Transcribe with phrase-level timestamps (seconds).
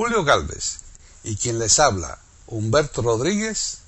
[0.00, 0.80] Julio Galvez
[1.24, 3.80] y quien les habla, Humberto Rodríguez,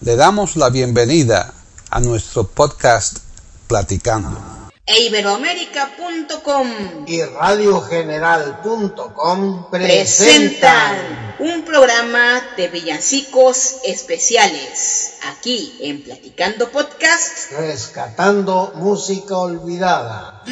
[0.00, 1.52] le damos la bienvenida
[1.90, 3.18] a nuestro podcast
[3.66, 4.70] Platicando.
[4.86, 6.68] E Iberoamérica.com
[7.08, 20.44] y radiogeneral.com presentan un programa de villancicos especiales aquí en Platicando Podcast, rescatando música olvidada.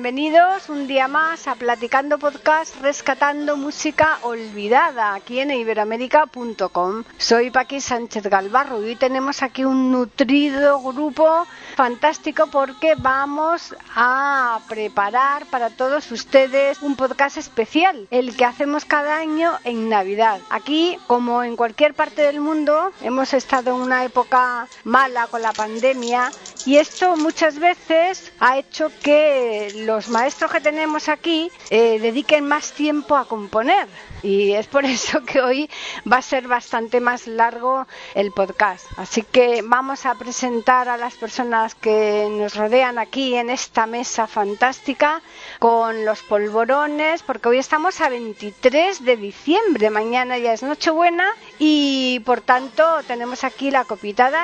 [0.00, 7.02] Bienvenidos un día más a Platicando Podcast Rescatando Música Olvidada aquí en iberoamérica.com.
[7.16, 14.58] Soy Paqui Sánchez Galvarro y hoy tenemos aquí un nutrido grupo fantástico porque vamos a
[14.68, 20.40] preparar para todos ustedes un podcast especial, el que hacemos cada año en Navidad.
[20.50, 25.52] Aquí, como en cualquier parte del mundo, hemos estado en una época mala con la
[25.52, 26.32] pandemia
[26.66, 32.72] y esto muchas veces ha hecho que los maestros que tenemos aquí eh, dediquen más
[32.72, 33.86] tiempo a componer
[34.22, 35.70] y es por eso que hoy
[36.10, 38.86] va a ser bastante más largo el podcast.
[38.96, 44.26] Así que vamos a presentar a las personas que nos rodean aquí en esta mesa
[44.26, 45.22] fantástica
[45.58, 52.20] con los polvorones, porque hoy estamos a 23 de diciembre, mañana ya es Nochebuena y
[52.24, 54.38] por tanto tenemos aquí la copita de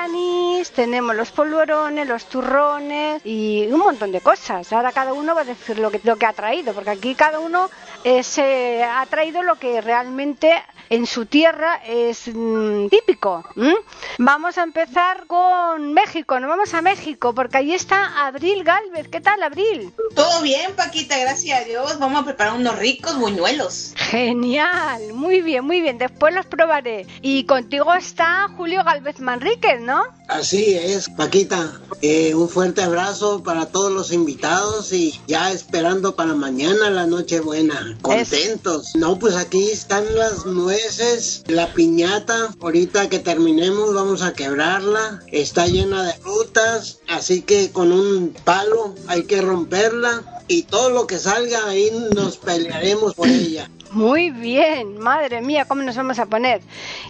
[0.75, 4.71] tenemos los polvorones, los turrones y un montón de cosas.
[4.73, 7.39] Ahora cada uno va a decir lo que, lo que ha traído, porque aquí cada
[7.39, 7.69] uno
[8.05, 10.53] eh, se ha traído lo que realmente
[10.91, 13.43] en su tierra es mm, típico.
[14.19, 19.07] Vamos a empezar con México, nos vamos a México, porque ahí está Abril Galvez.
[19.07, 19.91] ¿Qué tal, Abril?
[20.13, 21.97] Todo bien, Paquita, gracias a Dios.
[21.97, 23.93] Vamos a preparar unos ricos buñuelos.
[23.95, 25.97] Genial, muy bien, muy bien.
[25.97, 27.07] Después los probaré.
[27.23, 30.03] Y contigo está Julio Galvez Manríquez, ¿no?
[30.27, 31.79] Así es, Paquita.
[32.01, 37.39] Eh, un fuerte abrazo para todos los invitados y ya esperando para mañana la noche
[37.39, 37.97] buena.
[38.01, 38.95] Contentos.
[38.95, 42.55] No, pues aquí están las nueces, la piñata.
[42.59, 45.21] Ahorita que terminemos vamos a quebrarla.
[45.31, 51.07] Está llena de frutas, así que con un palo hay que romperla y todo lo
[51.07, 53.69] que salga ahí nos pelearemos por ella.
[53.95, 56.59] Muy bien, madre mía, ¿cómo nos vamos a poner?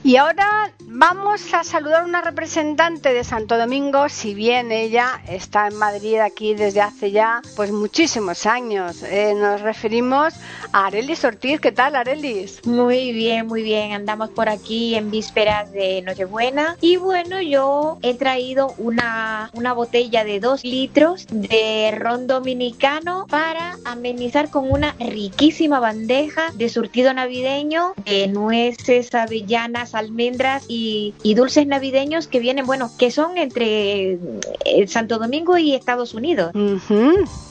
[0.03, 5.65] Y ahora vamos a saludar a una representante de Santo Domingo, si bien ella está
[5.67, 9.01] en Madrid aquí desde hace ya pues muchísimos años.
[9.01, 10.35] Eh, nos referimos
[10.73, 11.59] a Arelis Ortiz.
[11.59, 12.63] ¿Qué tal, Arelis?
[12.67, 13.93] Muy bien, muy bien.
[13.93, 16.77] Andamos por aquí en vísperas de Nochebuena.
[16.81, 23.79] Y bueno, yo he traído una, una botella de dos litros de ron dominicano para
[23.85, 31.65] amenizar con una riquísima bandeja de surtido navideño de nueces, avellanas, almendras y, y, dulces
[31.65, 34.19] navideños que vienen, bueno, que son entre
[34.65, 36.51] eh, Santo Domingo y Estados Unidos.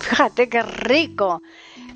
[0.00, 1.40] Fíjate qué rico.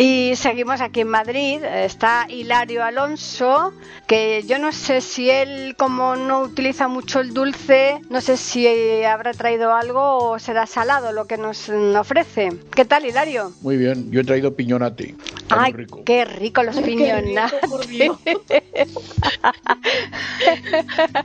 [0.00, 3.72] Y seguimos aquí en Madrid, está Hilario Alonso,
[4.06, 9.02] que yo no sé si él, como no utiliza mucho el dulce, no sé si
[9.02, 12.50] habrá traído algo o será salado lo que nos ofrece.
[12.76, 13.52] ¿Qué tal, Hilario?
[13.60, 15.16] Muy bien, yo he traído piñonate.
[15.36, 16.04] Está Ay, rico.
[16.04, 17.60] qué rico los piñonates.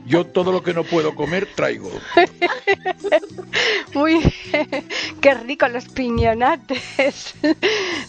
[0.08, 1.92] yo todo lo que no puedo comer traigo.
[3.94, 4.88] Muy bien,
[5.22, 7.36] qué rico los piñonates.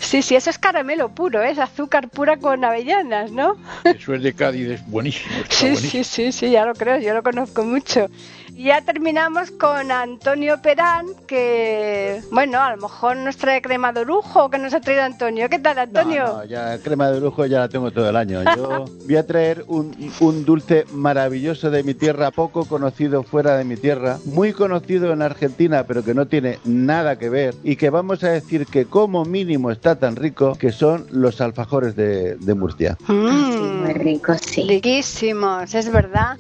[0.00, 3.56] Sí, sí, eso es caramelo puro, es azúcar pura con avellanas, ¿no?
[3.84, 5.34] Eso es de Cádiz, es buenísimo.
[5.48, 6.04] Sí, buenísimo.
[6.04, 8.08] sí, sí, sí, ya lo creo, yo lo conozco mucho.
[8.56, 14.04] Y ya terminamos con Antonio Perán, que, bueno, a lo mejor nos trae crema de
[14.04, 15.48] lujo que nos ha traído Antonio.
[15.48, 16.24] ¿Qué tal, Antonio?
[16.24, 18.42] No, no, ya crema de lujo ya la tengo todo el año.
[18.56, 23.64] Yo voy a traer un, un dulce maravilloso de mi tierra, poco conocido fuera de
[23.64, 27.90] mi tierra, muy conocido en Argentina, pero que no tiene nada que ver, y que
[27.90, 32.54] vamos a decir que como mínimo está tan rico, que son los alfajores de, de
[32.54, 32.96] Murcia.
[33.08, 34.62] Mm, Muy rico, sí.
[34.68, 36.36] Riquísimos, es verdad.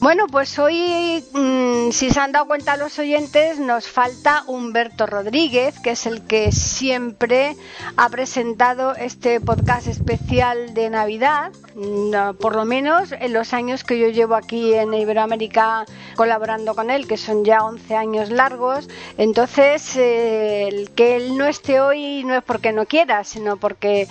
[0.00, 5.78] Bueno, pues hoy, mm, si se han dado cuenta los oyentes, nos falta Humberto Rodríguez,
[5.78, 7.54] que es el que siempre
[7.98, 13.98] ha presentado este podcast especial de Navidad, mm, por lo menos en los años que
[13.98, 15.84] yo llevo aquí en Iberoamérica
[16.16, 18.88] colaborando con él, que son ya 11 años largos.
[19.18, 24.08] Entonces, eh, el que él no esté hoy no es porque no quiera, sino porque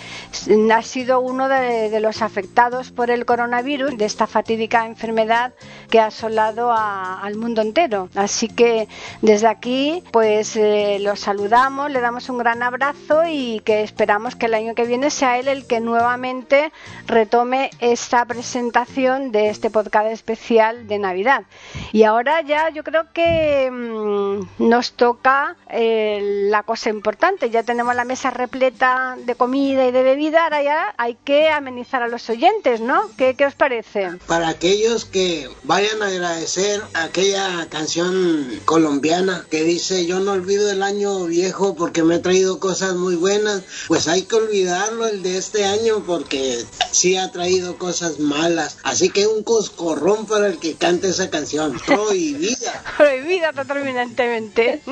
[0.72, 5.52] ha sido uno de los afectados por el coronavirus, de esta fatídica enfermedad
[5.90, 8.10] que ha asolado a, al mundo entero.
[8.16, 8.88] Así que
[9.22, 14.48] desde aquí, pues eh, lo saludamos, le damos un gran abrazo y que esperamos que
[14.48, 16.72] el año que viene sea él el que nuevamente
[17.08, 21.44] retome esta presentación de este podcast especial de Navidad.
[21.92, 27.50] Y ahora ya yo creo que mmm, nos toca eh, la cosa importante.
[27.50, 32.04] Ya tenemos la mesa repleta de comida y de bebida, ahora ya hay que amenizar
[32.04, 33.02] a los oyentes, ¿no?
[33.18, 34.12] ¿Qué, qué os parece?
[34.28, 40.82] Para aquellos que vayan a agradecer aquella canción colombiana que dice yo no olvido el
[40.82, 45.38] año viejo porque me ha traído cosas muy buenas, pues hay que olvidarlo el de
[45.38, 48.80] este año porque sí ha traído cosas malas.
[48.82, 52.84] Así que un coscorrón para el que cante esa canción, prohibida.
[52.98, 54.82] prohibida totalmente.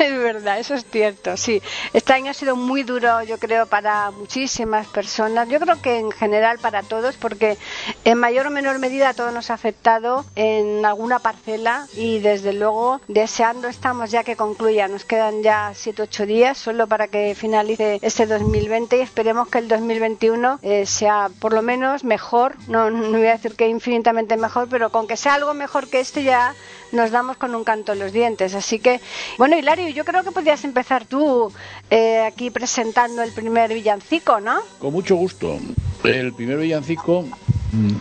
[0.00, 1.62] es verdad, eso es cierto, sí.
[1.92, 5.48] Este año ha sido muy duro, yo creo, para muchísimas personas.
[5.48, 7.56] Yo creo que en general para todos, porque
[8.04, 13.00] en mayor o menor medida todo nos ha afectado en alguna parcela y desde luego
[13.06, 14.88] deseando estamos ya que concluya.
[14.88, 19.68] Nos quedan ya 7-8 días solo para que finalice este 2020 y esperemos que el
[19.68, 22.56] 2021 eh, sea por lo menos mejor.
[22.66, 26.00] No, no voy a decir que infinitamente mejor, pero con que sea algo mejor que
[26.00, 26.54] este ya
[26.92, 28.54] nos damos con un canto en los dientes.
[28.54, 29.00] Así que,
[29.38, 31.52] bueno, Hilario, yo creo que podrías empezar tú
[31.90, 34.60] eh, aquí presentando el primer villancico, ¿no?
[34.78, 35.58] Con mucho gusto.
[36.04, 37.26] El primer villancico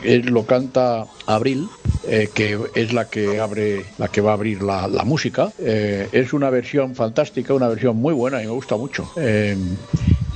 [0.04, 1.70] él lo canta Abril,
[2.08, 5.52] eh, que es la que abre, la que va a abrir la, la música.
[5.60, 9.12] Eh, es una versión fantástica, una versión muy buena y me gusta mucho.
[9.16, 9.56] Eh,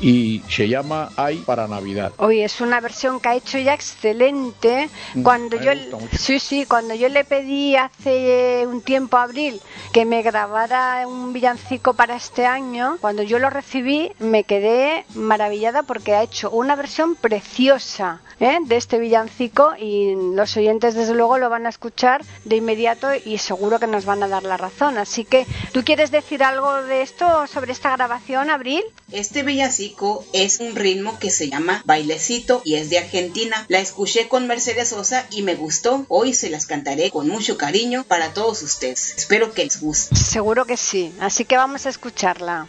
[0.03, 2.11] y se llama Ay para Navidad.
[2.17, 4.89] Oye, es una versión que ha hecho ya excelente.
[5.23, 5.71] Cuando yo,
[6.11, 9.61] sí, sí, cuando yo le pedí hace un tiempo a Abril
[9.93, 15.83] que me grabara un villancico para este año, cuando yo lo recibí me quedé maravillada
[15.83, 18.57] porque ha hecho una versión preciosa ¿eh?
[18.65, 23.37] de este villancico y los oyentes desde luego lo van a escuchar de inmediato y
[23.37, 24.97] seguro que nos van a dar la razón.
[24.97, 28.83] Así que, ¿tú quieres decir algo de esto sobre esta grabación, Abril?
[29.11, 29.92] Este villancico
[30.33, 33.65] es un ritmo que se llama bailecito y es de Argentina.
[33.67, 36.05] La escuché con Mercedes Sosa y me gustó.
[36.09, 39.13] Hoy se las cantaré con mucho cariño para todos ustedes.
[39.17, 40.15] Espero que les guste.
[40.15, 41.13] Seguro que sí.
[41.19, 42.67] Así que vamos a escucharla.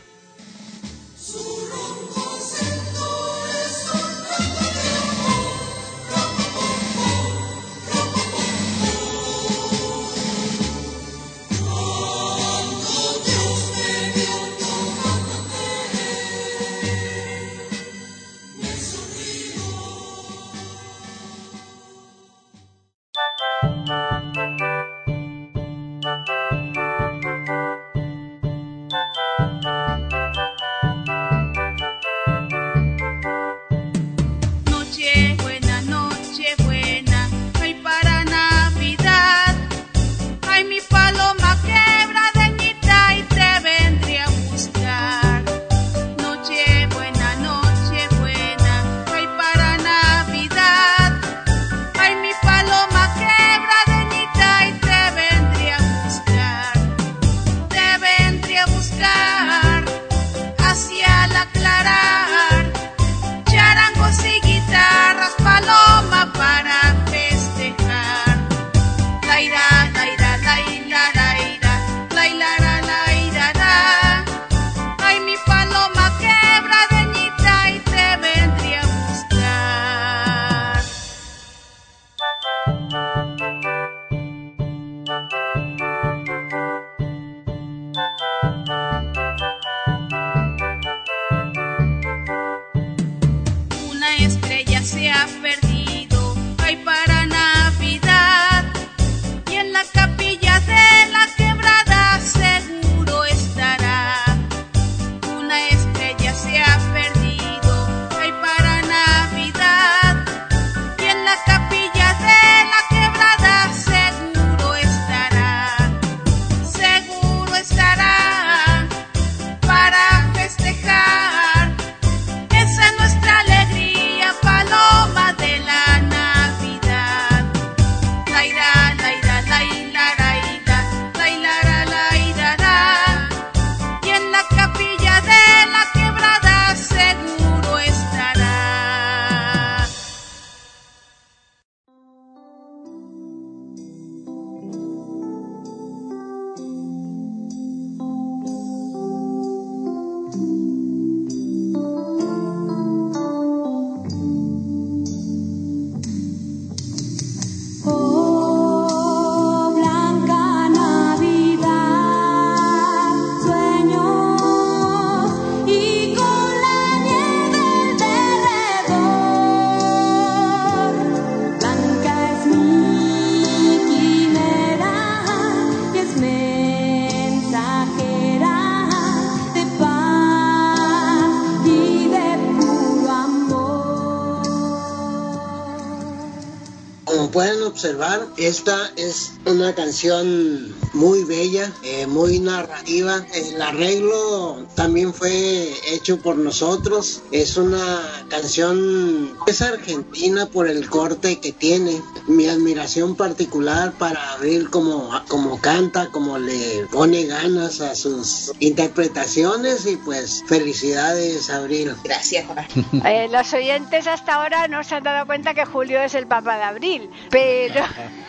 [188.38, 193.26] Esta es una canción muy bella, eh, muy narrativa.
[193.34, 197.20] El arreglo también fue hecho por nosotros.
[197.30, 198.00] Es una
[198.30, 202.00] canción, es argentina por el corte que tiene.
[202.26, 209.84] Mi admiración particular para Abril como, como canta, como le pone ganas a sus interpretaciones
[209.84, 211.92] y pues felicidades Abril.
[212.04, 212.64] Gracias, Juan.
[213.04, 216.56] Eh, los oyentes hasta ahora no se han dado cuenta que Julio es el papá
[216.56, 217.84] de Abril, pero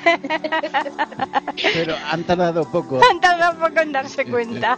[1.73, 2.99] Pero han tardado poco.
[3.09, 4.77] han tardado poco en darse cuenta.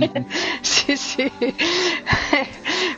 [0.62, 1.32] sí, sí.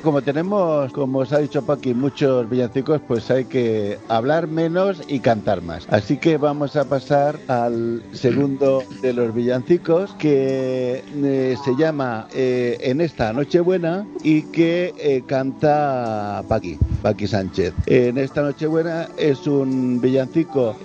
[0.02, 5.20] Como tenemos, como os ha dicho Paqui, muchos villancicos, pues hay que hablar menos y
[5.20, 5.86] cantar más.
[5.90, 12.78] Así que vamos a pasar al segundo de los villancicos, que eh, se llama eh,
[12.80, 17.74] En esta Nochebuena y que eh, canta Paqui, Paqui Sánchez.
[17.86, 20.76] En esta Nochebuena es un villancico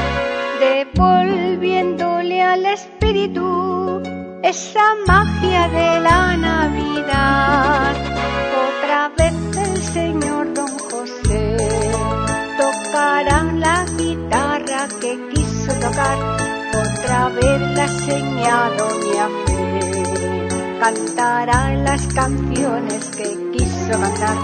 [0.60, 4.02] devolviéndole al espíritu
[4.42, 7.94] esa magia de la Navidad.
[8.68, 11.56] Otra vez el señor Don José
[12.58, 16.18] tocará la guitarra que quiso tocar,
[16.70, 19.51] otra vez la señal Doña Fe
[20.82, 24.36] cantará las canciones que quiso cantar.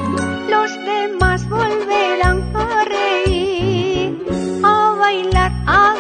[0.49, 4.25] Los demás volverán a reír,
[4.63, 5.98] a bailar, a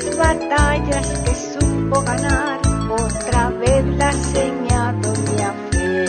[0.00, 2.60] las batallas que supo ganar.
[2.90, 6.04] Otra vez la señal Doña Fe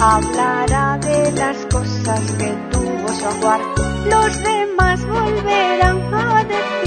[0.00, 3.60] hablará de las cosas que tuvo su ajuar.
[4.06, 6.79] Los demás volverán a decir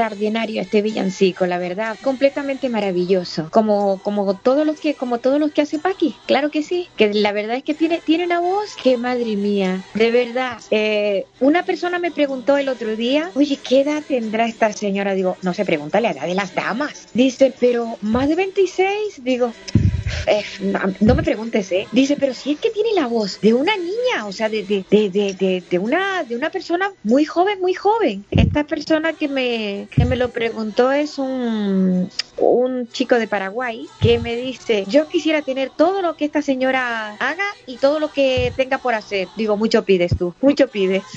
[0.00, 5.52] Extraordinario este villancico, la verdad, completamente maravilloso, como como todos los que como todos los
[5.52, 8.76] que hace Paqui, claro que sí, que la verdad es que tiene tiene una voz
[8.82, 10.56] que madre mía, de verdad.
[10.70, 15.12] Eh, una persona me preguntó el otro día, oye, ¿qué edad tendrá esta señora?
[15.12, 17.08] Digo, no se pregunta la edad de las damas.
[17.12, 19.52] Dice, pero más de 26, digo.
[20.26, 20.44] Eh,
[21.00, 21.86] no, me preguntes, ¿eh?
[21.92, 24.84] Dice, pero si es que tiene la voz de una niña, o sea, de, de,
[25.10, 28.24] de, de, una, de una persona muy joven, muy joven.
[28.30, 34.18] Esta persona que me, que me lo preguntó es un, un chico de Paraguay que
[34.18, 38.52] me dice, yo quisiera tener todo lo que esta señora haga y todo lo que
[38.56, 39.28] tenga por hacer.
[39.36, 41.04] Digo, mucho pides tú, mucho pides.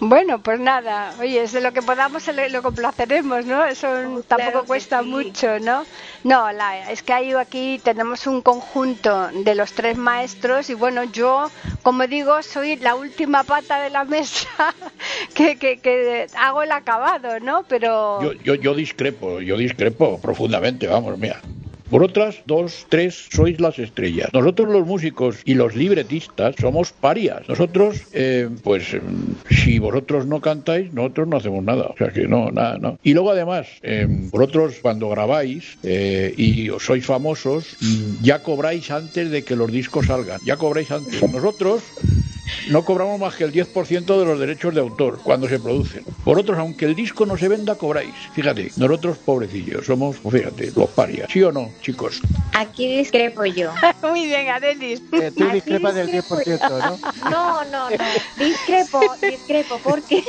[0.00, 3.64] Bueno, pues nada, oye, es de lo que podamos lo complaceremos, ¿no?
[3.64, 3.88] Eso
[4.28, 5.08] tampoco que cuesta sí.
[5.08, 5.84] mucho, ¿no?
[6.24, 11.04] No, la, es que hay aquí tenemos un conjunto de los tres maestros y bueno,
[11.04, 11.50] yo,
[11.82, 14.48] como digo, soy la última pata de la mesa
[15.34, 17.64] que, que, que hago el acabado, ¿no?
[17.68, 21.40] Pero Yo, yo, yo discrepo, yo discrepo profundamente, vamos, mira.
[21.94, 24.28] Vosotras, dos, tres, sois las estrellas.
[24.32, 27.48] Nosotros los músicos y los libretistas somos parias.
[27.48, 31.84] Nosotros, eh, pues, mm, si vosotros no cantáis, nosotros no hacemos nada.
[31.84, 32.98] O sea que no, nada, no.
[33.04, 37.76] Y luego además, eh, vosotros cuando grabáis eh, y sois famosos,
[38.20, 40.40] ya cobráis antes de que los discos salgan.
[40.44, 41.22] Ya cobráis antes.
[41.22, 41.84] Nosotros
[42.68, 46.04] no cobramos más que el 10% de los derechos de autor cuando se producen.
[46.24, 48.14] Vosotros, aunque el disco no se venda, cobráis.
[48.32, 51.28] Fíjate, nosotros, pobrecillos, somos, fíjate, los parias.
[51.30, 52.20] ¿Sí o no, chicos?
[52.52, 53.72] Aquí discrepo yo.
[54.02, 55.02] muy bien, Adelis.
[55.12, 57.30] Eh, tú Aquí discrepas del discrepo 10%, ¿no?
[57.30, 57.96] No, no, no.
[58.44, 60.24] Discrepo, discrepo, porque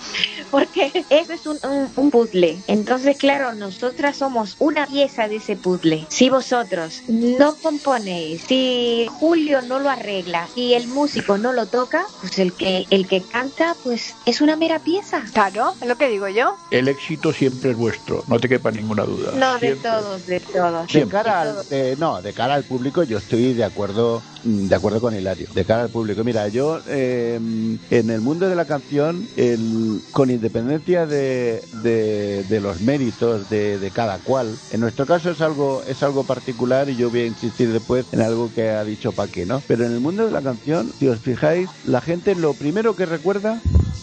[0.50, 2.58] porque eso es un, un, un puzzle.
[2.66, 6.06] Entonces, claro, nosotras somos una pieza de ese puzzle.
[6.08, 12.04] Si vosotros no componéis, si Julio no lo arregla y el músico no lo toca,
[12.20, 15.24] pues el que el que canta, pues es una mera pieza.
[15.32, 16.54] Claro, es lo que digo yo.
[16.70, 19.32] El éxito siempre es vuestro, no te quepa ninguna duda.
[19.34, 19.90] No, de Siempre.
[19.90, 20.92] todos, de todos.
[20.92, 25.00] De cara al, de- no, de cara al público yo estoy de acuerdo de acuerdo
[25.00, 25.48] con Hilario.
[25.54, 30.30] De cara al público, mira, yo eh, en el mundo de la canción, el, con
[30.30, 35.82] independencia de, de, de los méritos de, de cada cual, en nuestro caso es algo
[35.88, 39.46] es algo particular y yo voy a insistir después en algo que ha dicho Paque,
[39.46, 39.62] ¿no?
[39.66, 41.45] Pero en el mundo de la canción, si os fijáis,
[41.86, 43.60] la gente lo primero que recuerda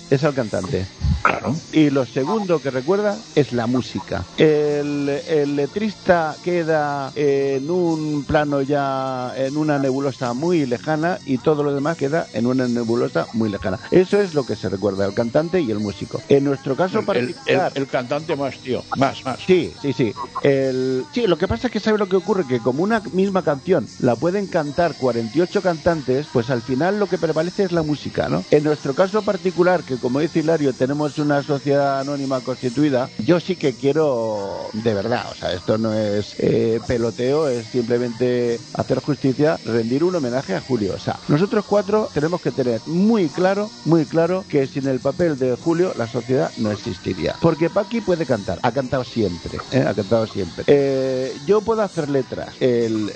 [0.09, 0.85] es al cantante.
[1.23, 1.55] Claro.
[1.71, 4.25] Y lo segundo que recuerda es la música.
[4.37, 11.63] El, el letrista queda en un plano ya, en una nebulosa muy lejana y todo
[11.63, 13.79] lo demás queda en una nebulosa muy lejana.
[13.91, 16.21] Eso es lo que se recuerda, el cantante y el músico.
[16.29, 17.71] En nuestro caso El, particular...
[17.75, 18.83] el cantante más, tío.
[18.97, 19.39] Más, más.
[19.45, 20.13] Sí, sí, sí.
[20.41, 21.05] El...
[21.13, 23.87] Sí, lo que pasa es que sabe lo que ocurre, que como una misma canción
[23.99, 28.43] la pueden cantar 48 cantantes, pues al final lo que prevalece es la música, ¿no?
[28.51, 33.55] En nuestro caso particular, que como dice Hilario, tenemos una sociedad anónima constituida, yo sí
[33.55, 39.57] que quiero, de verdad, o sea, esto no es eh, peloteo, es simplemente hacer justicia,
[39.65, 40.93] rendir un homenaje a Julio.
[40.95, 45.37] O sea, nosotros cuatro tenemos que tener muy claro, muy claro, que sin el papel
[45.37, 47.35] de Julio la sociedad no existiría.
[47.41, 49.83] Porque Paqui puede cantar, ha cantado siempre, ¿eh?
[49.87, 50.63] ha cantado siempre.
[50.67, 53.11] Eh, yo puedo hacer letras, el,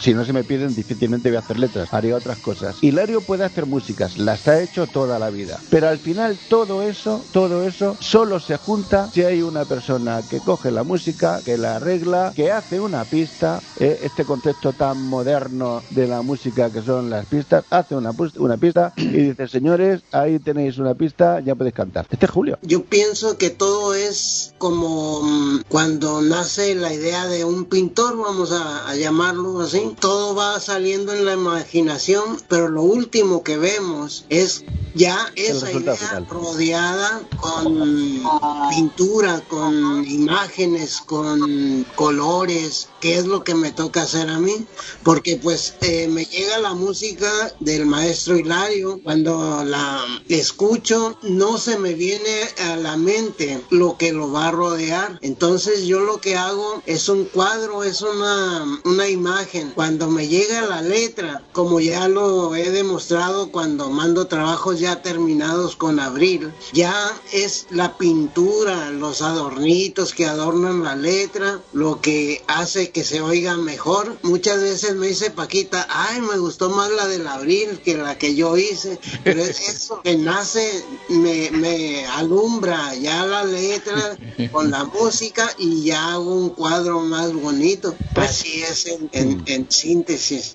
[0.00, 2.76] si no se me piden difícilmente voy a hacer letras, haría otras cosas.
[2.82, 5.58] Hilario puede hacer músicas, las ha hecho toda la vida.
[5.70, 10.38] Pero al final todo eso, todo eso solo se junta si hay una persona que
[10.40, 14.00] coge la música, que la arregla, que hace una pista, ¿eh?
[14.02, 18.92] este concepto tan moderno de la música que son las pistas, hace una, una pista
[18.96, 22.06] y dice, señores, ahí tenéis una pista, ya podéis cantar.
[22.10, 22.58] Este es Julio.
[22.62, 28.52] Yo pienso que todo es como mm, cuando nace la idea de un pintor, vamos
[28.52, 29.94] a, a llamarlo así.
[29.98, 34.64] Todo va saliendo en la imaginación, pero lo último que vemos es
[34.94, 36.26] ya esa idea final.
[36.28, 38.22] rodeada con
[38.70, 44.66] pintura, con imágenes, con colores, que es lo que me toca hacer a mí,
[45.02, 47.30] porque pues eh, me llega la música
[47.60, 54.12] del maestro Hilario, cuando la escucho no se me viene a la mente lo que
[54.12, 59.08] lo va a rodear, entonces yo lo que hago es un cuadro, es una, una
[59.08, 65.02] imagen, cuando me llega la letra, como ya lo he demostrado cuando mando trabajos ya
[65.02, 67.01] terminados con Abril, ya
[67.32, 73.56] es la pintura, los adornitos que adornan la letra, lo que hace que se oiga
[73.56, 74.16] mejor.
[74.22, 78.34] Muchas veces me dice Paquita, ay, me gustó más la del Abril que la que
[78.34, 84.16] yo hice, pero es eso que nace, me, me alumbra ya la letra
[84.50, 87.94] con la música y ya hago un cuadro más bonito.
[88.16, 90.52] Así es en, en- en síntesis.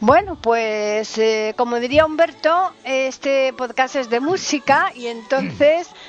[0.00, 5.53] Bueno, pues eh, como diría Humberto, este podcast es de música y entonces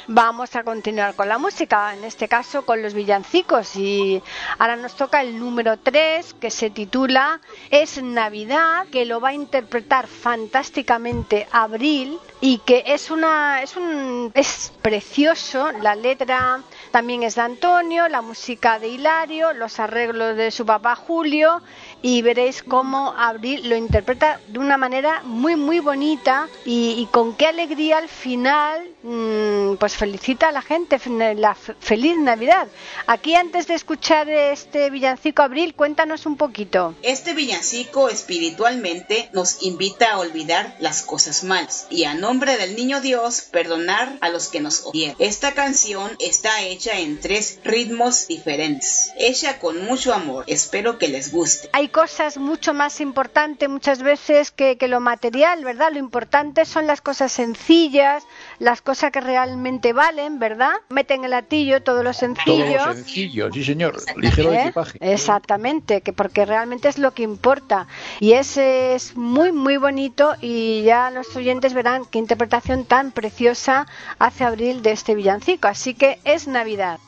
[0.07, 3.75] vamos a continuar con la música, en este caso con los villancicos.
[3.75, 4.21] Y
[4.57, 9.33] ahora nos toca el número 3 que se titula Es Navidad, que lo va a
[9.33, 17.35] interpretar fantásticamente Abril y que es una es un es precioso, la letra también es
[17.35, 21.61] de Antonio, la música de Hilario, los arreglos de su papá Julio
[22.01, 27.35] y veréis cómo Abril lo interpreta de una manera muy muy bonita y, y con
[27.35, 30.99] qué alegría al final mm, pues felicita a la gente
[31.35, 32.67] la feliz Navidad.
[33.07, 36.95] Aquí antes de escuchar este villancico Abril, cuéntanos un poquito.
[37.01, 43.01] Este villancico espiritualmente nos invita a olvidar las cosas malas y a nombre del niño
[43.01, 45.15] Dios perdonar a los que nos odian.
[45.19, 50.45] Esta canción está hecha en tres ritmos diferentes, hecha con mucho amor.
[50.47, 51.69] Espero que les guste.
[51.73, 55.93] Hay cosas mucho más importantes muchas veces que, que lo material, ¿verdad?
[55.93, 58.27] Lo importante son las cosas sencillas,
[58.59, 60.73] las cosas que realmente valen, ¿verdad?
[60.89, 62.85] Meten el latillo todo lo Todo sencillo.
[62.85, 63.95] lo sencillo, sí señor.
[64.17, 64.63] Ligero ¿Eh?
[64.63, 64.97] equipaje.
[64.99, 67.87] Exactamente, que porque realmente es lo que importa.
[68.19, 73.87] Y ese es muy, muy bonito y ya los oyentes verán qué interpretación tan preciosa
[74.19, 75.69] hace Abril de este villancico.
[75.69, 76.99] Así que es Navidad.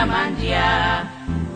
[0.00, 1.04] Llaman ya.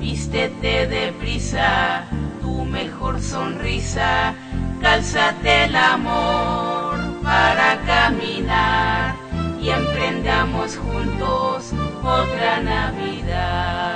[0.00, 2.04] Vístete deprisa,
[2.42, 4.34] tu mejor sonrisa.
[4.80, 9.14] Cálzate el amor para caminar
[9.60, 13.94] y emprendamos juntos otra Navidad.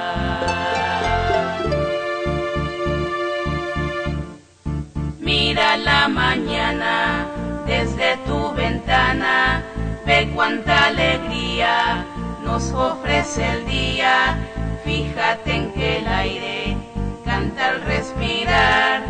[5.21, 7.27] Mira la mañana
[7.67, 9.63] desde tu ventana,
[10.07, 12.07] ve cuánta alegría
[12.49, 14.39] nos ofrece el día.
[14.83, 16.77] Fíjate en que el aire
[17.23, 19.03] canta al respirar,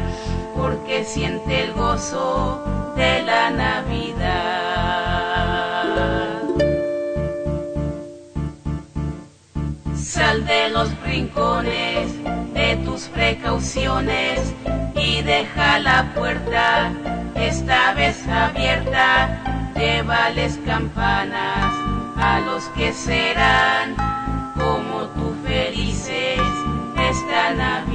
[0.56, 4.58] porque siente el gozo de la Navidad.
[9.94, 12.12] Sal de los rincones
[12.54, 14.52] de tus precauciones
[14.96, 16.90] y deja la puerta
[17.36, 19.70] esta vez abierta.
[19.76, 21.87] Llévales campanas
[22.40, 23.96] los que serán
[24.54, 26.40] como tú felices
[26.96, 27.87] esta Navidad.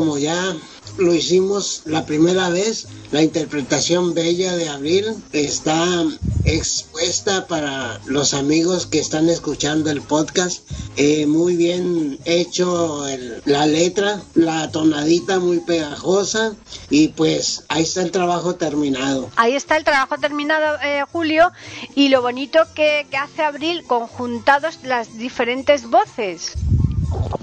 [0.00, 0.56] Como ya
[0.96, 6.06] lo hicimos la primera vez, la interpretación bella de Abril está
[6.46, 10.62] expuesta para los amigos que están escuchando el podcast.
[10.96, 13.04] Eh, muy bien hecho
[13.44, 16.54] la letra, la tonadita muy pegajosa
[16.88, 19.28] y pues ahí está el trabajo terminado.
[19.36, 21.52] Ahí está el trabajo terminado, eh, Julio,
[21.94, 26.54] y lo bonito que, que hace Abril conjuntados las diferentes voces.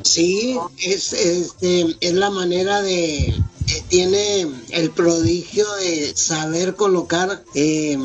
[0.04, 3.42] Sí, es, este, es la manera de...
[3.90, 7.98] tiene el prodigio de saber colocar eh,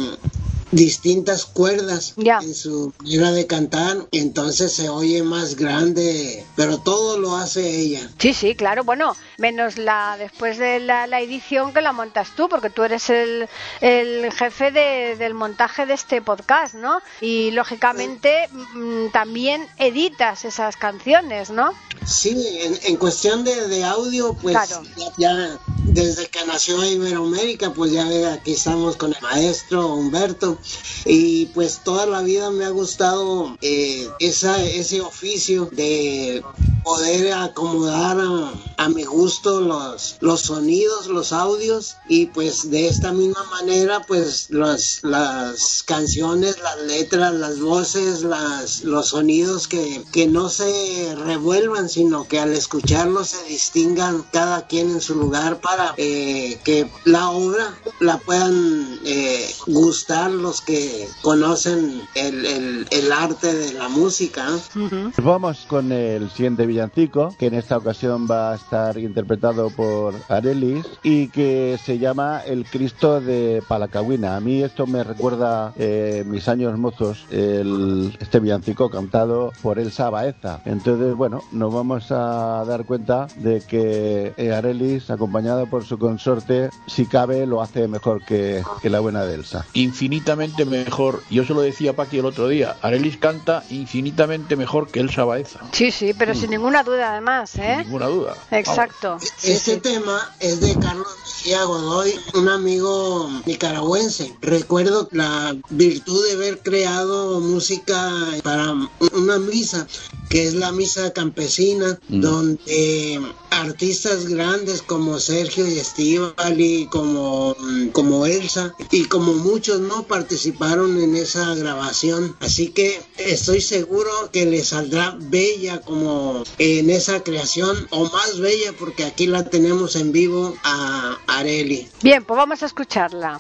[0.72, 7.36] distintas cuerdas en su manera de cantar, entonces se oye más grande, pero todo lo
[7.36, 8.10] hace ella.
[8.18, 8.82] Sí, sí, claro.
[8.84, 13.08] Bueno, menos la después de la, la edición que la montas tú, porque tú eres
[13.10, 13.48] el,
[13.80, 17.00] el jefe de- del montaje de este podcast, ¿no?
[17.20, 21.72] Y lógicamente mm, también editas esas canciones, ¿no?
[22.06, 22.30] Sí,
[22.60, 24.82] en, en cuestión de, de audio, pues Claro.
[24.96, 30.58] ya, ya desde que nació Iberoamérica, pues ya aquí estamos con el maestro Humberto
[31.04, 36.42] y pues toda la vida me ha gustado eh, esa, ese oficio de
[36.84, 41.96] poder acomodar a, a mi gusto los, los sonidos, los audios.
[42.08, 48.82] Y pues de esta misma manera pues las, las canciones, las letras, las voces, las,
[48.84, 54.90] los sonidos que, que no se revuelvan sino que al escucharlos se distingan cada quien
[54.90, 62.02] en su lugar para eh, que la obra la puedan eh, gustar los que conocen
[62.14, 64.46] el, el, el arte de la música.
[64.74, 70.14] Pues Vamos con el siguiente villancico, que en esta ocasión va a estar interpretado por
[70.28, 74.36] Arelis y que se llama El Cristo de Palacahuina.
[74.36, 80.10] A mí esto me recuerda eh, mis años mozos, el, este villancico cantado por Elsa
[80.10, 80.60] Baeza.
[80.64, 86.70] Entonces, bueno, nos vamos a dar cuenta de que eh, Arelis, acompañada por su consorte,
[86.86, 89.64] si cabe, lo hace mejor que, que la buena de Elsa.
[89.74, 91.22] Infinitamente mejor.
[91.30, 92.76] Yo se lo decía a Paqui el otro día.
[92.82, 95.60] Arelis canta infinitamente mejor que Elsa Baeza.
[95.72, 97.76] Sí, sí, pero sin ninguna duda además, Sin ¿eh?
[97.84, 98.34] ninguna duda.
[98.50, 99.18] Exacto.
[99.20, 99.80] Sí, Este sí.
[99.80, 104.34] tema es de Carlos Mejía Godoy, un amigo nicaragüense.
[104.40, 108.10] Recuerdo la virtud de haber creado música
[108.42, 108.72] para
[109.12, 109.86] una misa,
[110.32, 117.54] que es la misa campesina, donde artistas grandes como Sergio y Estivali, como,
[117.92, 122.34] como Elsa y como muchos no participaron en esa grabación.
[122.40, 128.72] Así que estoy seguro que le saldrá bella como en esa creación o más bella
[128.78, 131.90] porque aquí la tenemos en vivo a Areli.
[132.02, 133.38] Bien, pues vamos a escucharla.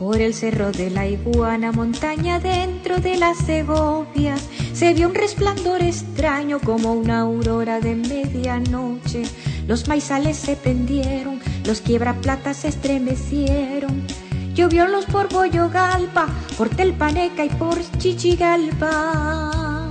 [0.00, 4.42] Por el cerro de la iguana, montaña dentro de las Segovias,
[4.74, 9.22] se vio un resplandor extraño como una aurora de medianoche.
[9.68, 14.06] Los maizales se pendieron, los quiebraplatas se estremecieron.
[14.54, 16.26] Llovió los por Boyogalpa,
[16.56, 19.90] por Telpaneca y por Chichigalpa.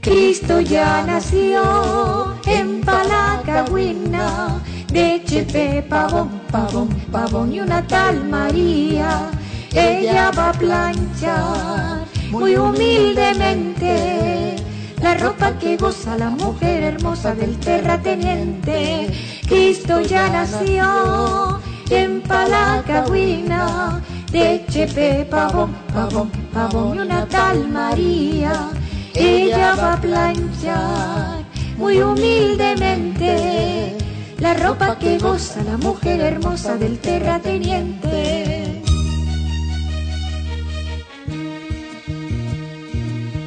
[0.00, 9.30] Cristo ya nació en Palacagüina, de Chepe, pavón, pavón, pavón y una tal María.
[9.72, 14.54] Ella va a planchar muy humildemente
[15.02, 19.10] la ropa que goza la mujer hermosa del terrateniente.
[19.46, 28.70] Cristo ya nació en Palacagüina, de Chepe, pavón, pavón, pavón y una tal María.
[29.14, 31.44] Ella va a planchar
[31.76, 33.96] muy humildemente
[34.38, 38.43] la ropa que goza la mujer hermosa del terrateniente.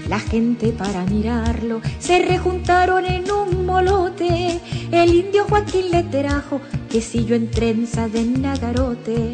[0.08, 4.60] La gente para mirarlo se rejuntaron en un molote.
[4.92, 9.34] El indio Joaquín le trajo quesillo en trenza de nagarote.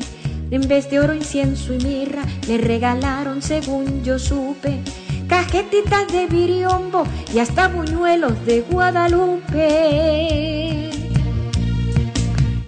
[0.49, 4.81] En vez de oro, incienso y mirra, le regalaron, según yo supe,
[5.27, 10.03] cajetitas de viriombo y hasta buñuelos de Guadalupe.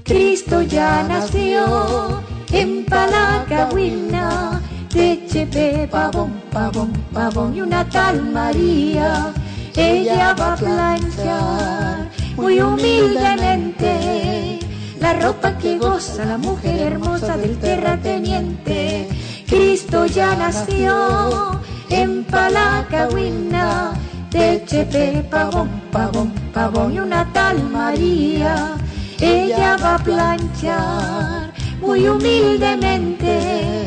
[0.03, 4.61] Cristo ya nació en Palacagüina,
[4.95, 9.33] de Chepe, pavón, pavón, pavón y una tal María.
[9.75, 14.59] Ella va a planchar muy humildemente
[15.01, 19.09] la ropa que goza la mujer hermosa del terrateniente.
[19.47, 23.91] Cristo ya nació en Palacagüina,
[24.31, 28.75] de Chepe, pavón, pavón, pavón y una tal María.
[29.19, 33.84] Ella va a planchar muy humildemente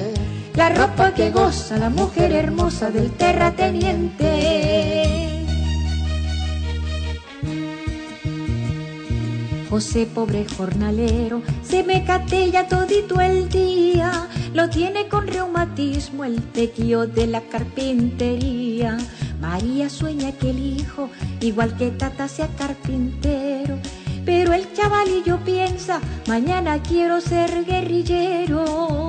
[0.58, 5.46] la ropa que goza la mujer hermosa del terrateniente.
[9.70, 14.26] José, pobre jornalero, se me catella todito el día.
[14.52, 18.98] Lo tiene con reumatismo el tequio de la carpintería.
[19.40, 21.08] María sueña que el hijo,
[21.40, 23.78] igual que Tata, sea carpintero.
[24.24, 29.07] Pero el chavalillo piensa, mañana quiero ser guerrillero.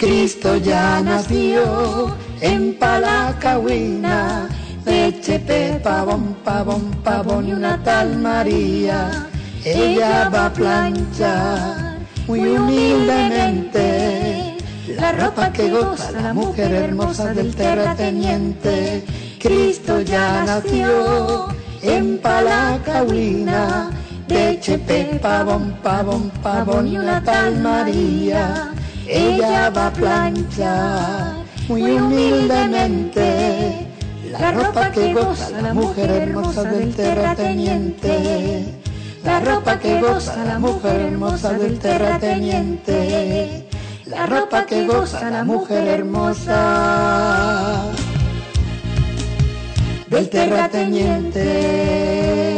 [0.00, 4.48] Cristo ya nació en Palacagüina,
[4.82, 9.28] de Chepe, pavón, pavón, pavón y una tal María.
[9.62, 14.56] ella va a planchar muy humildemente
[14.96, 19.04] la ropa que goza la mujer hermosa del terrateniente.
[19.38, 21.48] Cristo ya nació
[21.82, 23.90] en Palacahuina,
[24.26, 28.72] de Chepe, pavón, pavón, pavón y una tal María.
[29.12, 31.34] Ella va a planchar
[31.68, 33.88] muy humildemente
[34.30, 38.66] la ropa que goza la mujer hermosa del terrateniente.
[39.24, 43.66] La ropa que goza la mujer hermosa del terrateniente.
[44.06, 47.82] La ropa que goza la mujer hermosa
[50.08, 52.49] del terrateniente.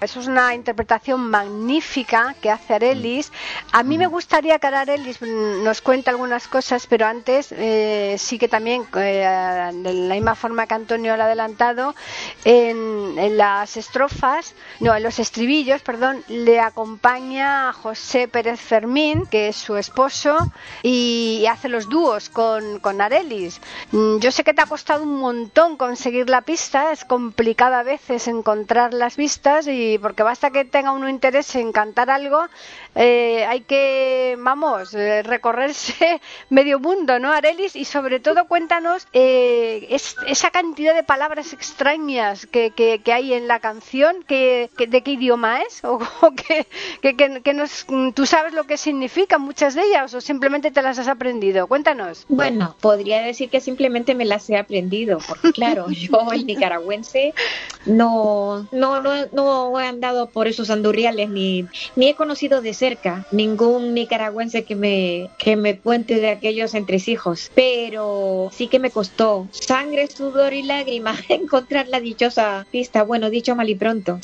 [0.00, 3.30] Eso es una interpretación magnífica que hace Arelis.
[3.72, 8.48] A mí me gustaría que Arelis nos cuente algunas cosas, pero antes eh, sí que
[8.48, 11.94] también, eh, de la misma forma que Antonio lo ha adelantado,
[12.44, 19.48] en, en las estrofas, no, en los estribillos, perdón, le acompaña José Pérez Fermín, que
[19.48, 20.50] es su esposo,
[20.82, 23.60] y, hace los dúos con, con Arelis.
[23.92, 27.82] Mm, Yo sé que te ha costado un montón conseguir la pista, es complicado a
[27.82, 32.46] veces encontrar las vistas y porque basta que tenga uno interés en cantar algo,
[32.94, 36.20] eh, hay que, vamos, eh, recorrerse
[36.50, 37.76] medio mundo, ¿no, Arelis?
[37.76, 43.32] Y sobre todo cuéntanos eh, es- esa cantidad de palabras extrañas que, que- que hay
[43.34, 45.84] en la canción, que, que- ¿de qué idioma es?
[45.84, 46.66] ¿O, o que,
[47.00, 50.82] que- que- que nos, tú sabes lo que significan muchas de ellas o simplemente te
[50.82, 51.66] las has aprendido?
[51.68, 52.26] Cuéntanos.
[52.28, 57.34] Bueno, podría decir que simplemente me las he aprendido, porque claro, yo el nicaragüense
[57.86, 61.66] no, no, no, no he andado por esos andurriales ni,
[61.96, 67.50] ni he conocido de cerca ningún nicaragüense que me, que me cuente de aquellos entresijos,
[67.54, 73.54] pero sí que me costó sangre, sudor y lágrimas encontrar la dichosa pista, bueno, dicho
[73.54, 74.18] mal y pronto.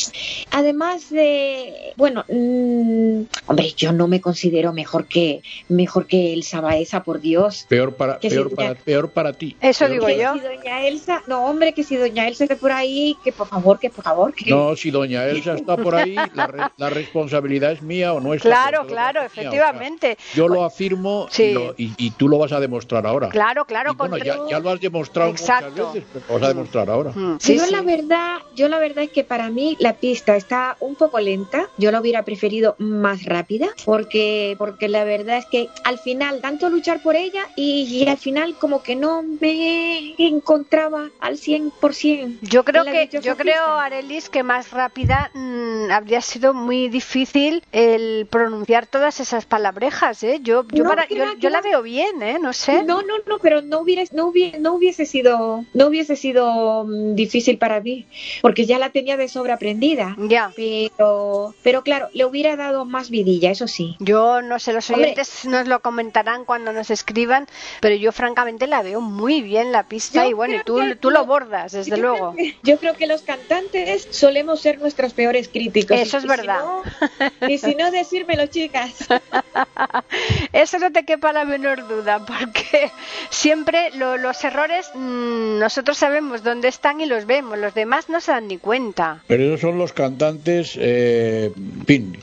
[0.51, 7.03] Además de, bueno, mm, hombre, yo no me considero mejor que, mejor que Elsa Baeza,
[7.03, 7.67] por Dios.
[7.69, 8.57] Peor para, Que peor ya.
[8.57, 9.55] para, peor para ti.
[9.61, 10.33] Eso Peor digo yo.
[10.33, 13.79] Si doña Elsa, no hombre, que si doña Elsa esté por ahí, que por favor,
[13.79, 17.73] que por favor, que No, si doña Elsa está por ahí, la, re- la responsabilidad
[17.73, 18.46] es mía o nuestra.
[18.47, 20.19] Claro, claro, mía, o sea, efectivamente.
[20.35, 21.45] yo lo afirmo Sí.
[21.45, 23.29] y, lo- y- y tú lo vas a demostrar ahora.
[23.29, 25.71] Claro, claro, Y bueno, ya, ya lo has demostrado Exacto.
[25.71, 27.11] muchas veces, pero lo vas a demostrar ahora.
[27.15, 27.73] Mm, sí, yo sí.
[27.73, 31.69] la verdad, yo la verdad es que para mí la pista está un poco lenta.
[31.79, 36.69] Yo la hubiera preferido más rápida, porque porque la verdad es que al final tanto
[36.69, 42.39] luchar por ella y, y al final como que no me encontraba al 100%.
[42.43, 43.67] Yo creo que yo creo.
[43.77, 50.39] Arelis que más rápida mm, habría sido muy difícil el pronunciar todas esas palabrejas, ¿eh?
[50.43, 52.39] Yo yo, No, para- yo, la veo bien, ¿eh?
[52.41, 52.83] No sé.
[52.85, 57.15] No, no, no, pero no hubiera, no hubiese, no hubiese sido, no hubiese sido mm,
[57.15, 58.07] difícil para mí,
[58.43, 60.15] porque ya la tenía de sobra aprendida.
[60.19, 60.53] Ya.
[60.57, 63.97] Pero, pero claro, le hubiera dado más vidilla, eso sí.
[64.01, 65.05] Yo no sé, los Hombre.
[65.07, 67.47] oyentes nos lo comentarán cuando nos escriban,
[67.81, 70.97] pero yo francamente la veo muy bien la pista Yo y bueno, y tú, que-
[70.97, 72.35] tú lo bordas, desde luego.
[72.37, 75.97] que- Yo creo que los cantantes solemos ser nuestros peores críticos.
[75.99, 76.61] Eso es Y si verdad.
[76.61, 77.91] no- y si no,
[78.27, 78.93] decírmelo, chicas.
[80.53, 82.91] Eso no te quepa la menor duda, porque
[83.31, 88.21] siempre lo- los errores mm, nosotros sabemos dónde están y los vemos, los demás no
[88.21, 89.23] se dan ni cuenta.
[89.27, 91.51] Pero esos son los cantantes, eh,
[91.87, 92.17] fin,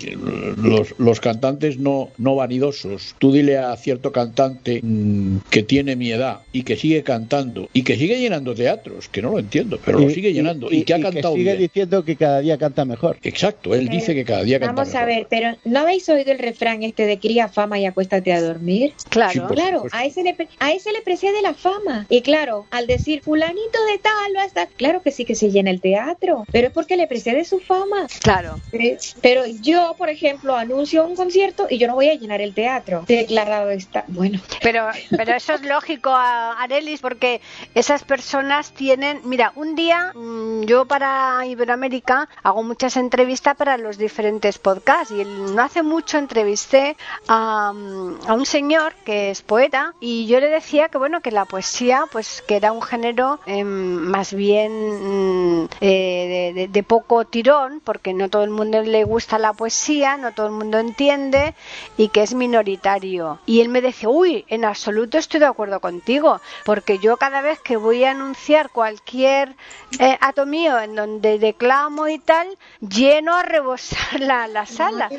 [0.57, 3.15] los, los cantantes no, no vanidosos.
[3.19, 7.83] Tú dile a cierto cantante mm, que tiene mi edad y que sigue cantando y
[7.83, 10.99] que sigue llenando teatros, que no lo entiendo, pero lo sigue llenando y, que ha
[11.01, 11.59] cantado sigue bien.
[11.59, 13.17] diciendo que cada día canta mejor.
[13.23, 13.73] Exacto.
[13.73, 15.15] Él dice que cada día canta Vamos a mejor.
[15.15, 18.93] ver, pero ¿no habéis oído el refrán este de cría fama y acuéstate a dormir?
[19.09, 19.31] Claro.
[19.31, 19.97] Sí, Claro, supuesto.
[19.97, 22.05] a ese, le, a ese le precede la fama.
[22.09, 25.51] Y claro, al decir fulanito de tal va a estar, claro que sí que se
[25.51, 28.07] llena el teatro, pero es porque le precede su fama.
[28.21, 28.59] Claro.
[28.71, 32.53] Pero- Pero yo, por ejemplo, anuncio un concierto y yo no voy a llenar el
[32.55, 33.03] teatro.
[33.07, 34.05] Declarado está.
[34.07, 37.39] Bueno, Pero, pero eso es lógico, a- Arelis, porque
[37.75, 39.21] esas personas tienen.
[39.25, 45.21] Mira, un día mm, yo para Iberoamérica hago muchas entrevistas para los diferentes podcasts y
[45.21, 50.39] el- no hace mucho entrevisté a, mm, a un señor que es poeta y yo
[50.39, 55.61] le decía que bueno que la poesía pues que era un género em, más bien
[55.61, 59.53] mm, eh, de, de- de poco tirón porque no todo el mundo le gusta la
[59.53, 61.53] poesía, no todo el mundo entiende
[61.97, 63.39] y que es minoritario.
[63.45, 67.59] Y él me decía, uy, en absoluto estoy de acuerdo contigo, porque yo cada vez
[67.59, 69.55] que voy a anunciar cualquier
[69.99, 72.47] eh, acto mío en donde declamo y tal,
[72.79, 75.09] lleno a rebosar la, la sala.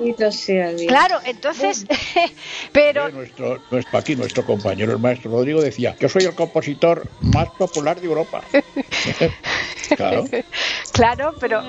[0.00, 0.88] Bendito sea Dios.
[0.88, 1.86] Claro, entonces,
[2.72, 7.50] pero Nuestro, nuestro, aquí nuestro compañero, el maestro Rodrigo, decía, yo soy el compositor más
[7.50, 8.40] popular de Europa.
[9.96, 10.24] claro.
[10.92, 11.62] Claro, pero,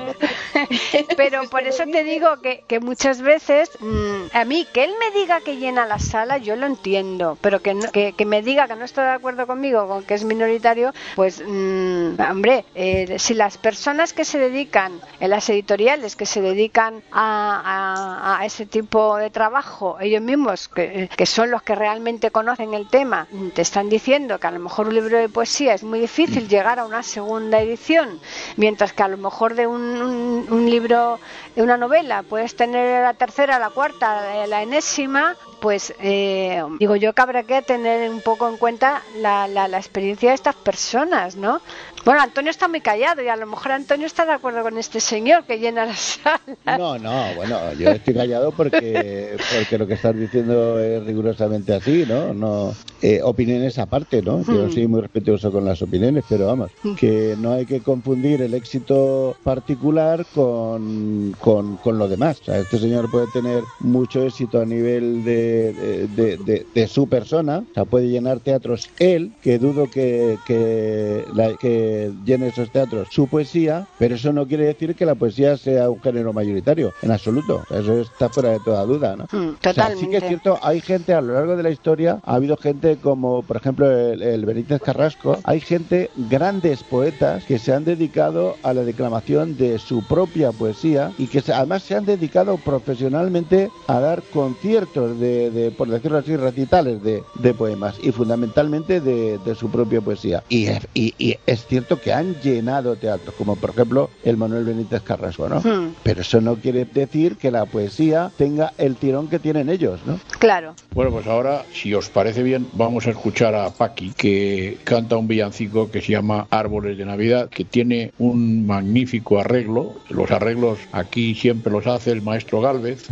[1.17, 5.19] pero por eso te digo que, que muchas veces mm, a mí que él me
[5.19, 8.67] diga que llena la sala, yo lo entiendo, pero que, no- que, que me diga
[8.67, 13.33] que no está de acuerdo conmigo, con que es minoritario, pues mm, hombre, eh, si
[13.33, 18.65] las personas que se dedican, en las editoriales que se dedican a, a- a ese
[18.65, 23.49] tipo de trabajo, ellos mismos, que, que son los que realmente conocen el tema, mm,
[23.49, 26.79] te están diciendo que a lo mejor un libro de poesía es muy difícil llegar
[26.79, 28.19] a una segunda edición,
[28.57, 31.19] mientras que a lo mejor de un, un- un libro,
[31.55, 36.95] de una novela, puedes tener la tercera, la cuarta, la, la enésima, pues eh, digo
[36.97, 40.55] yo que habrá que tener un poco en cuenta la, la, la experiencia de estas
[40.55, 41.61] personas, ¿no?
[42.05, 44.99] Bueno, Antonio está muy callado y a lo mejor Antonio está de acuerdo con este
[44.99, 46.41] señor que llena la sala.
[46.63, 52.05] No, no, bueno, yo estoy callado porque porque lo que estás diciendo es rigurosamente así,
[52.05, 52.35] ¿no?
[52.35, 54.43] No eh, opiniones aparte, ¿no?
[54.47, 54.69] Yo Hmm.
[54.69, 59.39] soy muy respetuoso con las opiniones, pero vamos, que no hay que confundir el éxito
[59.43, 62.41] particular con, con, con lo demás.
[62.41, 66.87] O sea, este señor puede tener mucho éxito a nivel de, de, de- de- de
[66.87, 72.47] su persona, o sea, puede llenar teatros él, que dudo que, que, la- que llene
[72.47, 76.33] esos teatros su poesía, pero eso no quiere decir que la poesía sea un género
[76.33, 77.65] mayoritario, en absoluto.
[77.69, 79.25] Eso está fuera de toda duda, ¿no?
[79.31, 80.17] Mm, O sea, sí que totalmente.
[80.17, 83.57] es cierto, hay gente a lo largo de la historia, ha habido gente como, por
[83.57, 88.83] ejemplo, el, el Benítez Carrasco, hay gente, grandes poetas, que se han dedicado a la
[88.83, 95.17] declamación de su propia poesía y que además se han dedicado profesionalmente a dar conciertos
[95.19, 100.01] de, de, por decirlo así, recitales de, de poemas y fundamentalmente de, de su propia
[100.01, 100.43] poesía.
[100.49, 104.65] Y, es- y- y es cierto que han llenado teatros, como por ejemplo el Manuel
[104.65, 105.59] Benítez Carrasco, ¿no?
[105.61, 109.99] Mm, Pero eso no quiere decir que la poesía tenga el tirón que tienen ellos,
[110.05, 110.19] ¿no?
[110.39, 110.73] claro.
[110.93, 115.27] Bueno, pues ahora, si os parece bien, vamos a escuchar a Paqui, que canta un
[115.27, 119.93] villancico que se llama Árboles de Navidad, que tiene un magnífico arreglo.
[120.09, 123.05] Los arreglos aquí siempre los hace el maestro Galvez.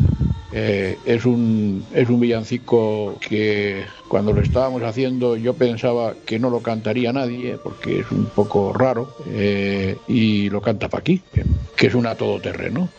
[0.51, 6.49] Eh, es, un, es un villancico que cuando lo estábamos haciendo yo pensaba que no
[6.49, 11.45] lo cantaría nadie, porque es un poco raro, eh, y lo canta Paqui, que,
[11.75, 12.89] que es una todoterreno.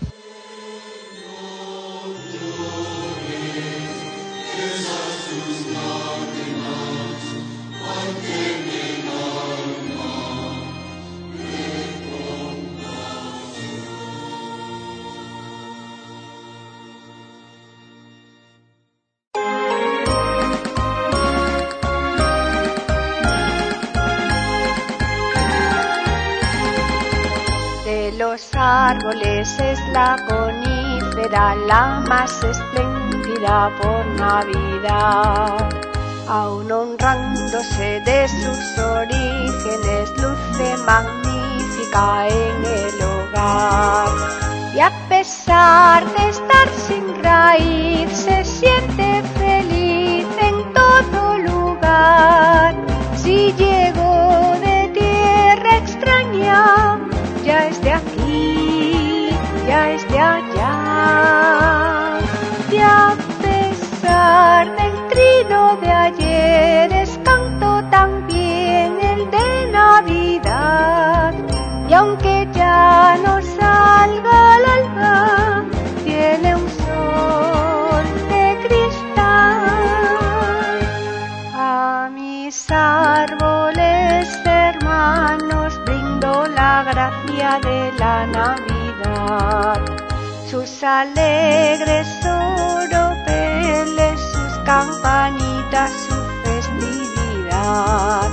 [28.91, 35.69] Árboles es la conífera la más espléndida por Navidad.
[36.29, 44.09] Aún honrándose de sus orígenes, luce magnífica en el hogar.
[44.75, 52.75] Y a pesar de estar sin raíz, se siente feliz en todo lugar.
[53.17, 53.53] Si
[90.81, 98.31] Sus alegres oropeles, sus campanitas, su festividad.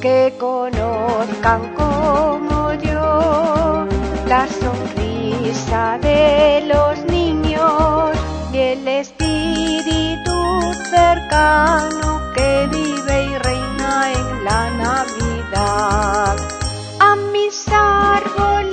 [0.00, 3.88] Que conozcan como yo
[4.28, 8.16] la sonrisa de los niños
[8.52, 10.30] y el espíritu
[10.90, 16.36] cercano que vive y reina en la Navidad.
[17.00, 18.69] A mis árboles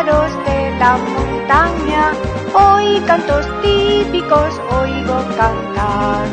[0.00, 2.12] pájaros de la montaña,
[2.54, 6.26] hoy cantos típicos oigo cantar.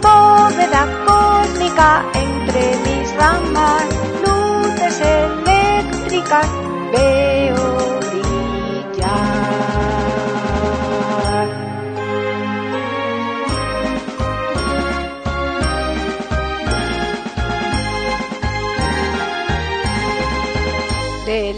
[0.00, 3.84] Bóveda cósmica entre mis ramas,
[4.24, 6.46] luces eléctricas
[6.92, 7.39] veo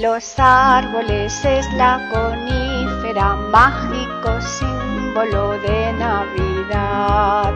[0.03, 7.55] los árboles es la conífera, mágico símbolo de Navidad.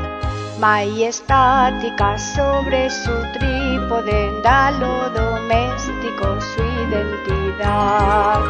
[0.61, 4.31] Majestática sobre su trípode,
[4.79, 8.41] lo doméstico su identidad.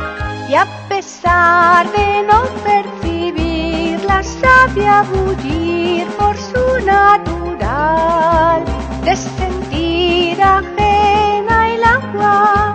[0.46, 8.62] Y a pesar de no percibirla, sabe bullir por su natural,
[9.04, 12.65] de sentir ajena el agua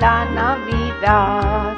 [0.00, 1.76] la Navidad.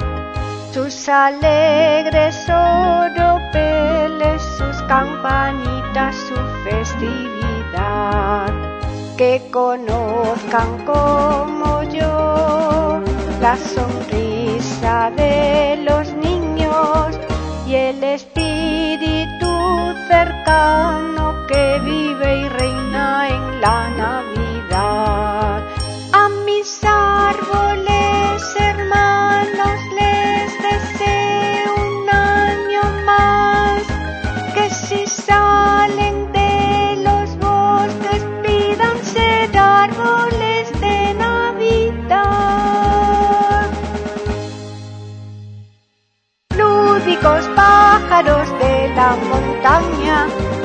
[0.71, 8.51] Sus alegres oropeles, sus campanitas, su festividad.
[9.17, 13.01] Que conozcan como yo
[13.39, 17.19] la sonrisa de los niños
[17.67, 19.45] y el espíritu
[20.07, 21.12] cercano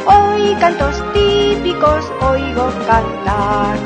[0.07, 3.77] hoy cantos típicos oigo cantar.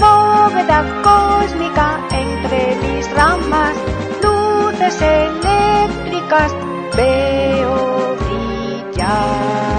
[0.00, 3.76] Bóveda cósmica entre mis ramas,
[4.22, 6.52] luces eléctricas
[6.96, 9.73] veo brillar.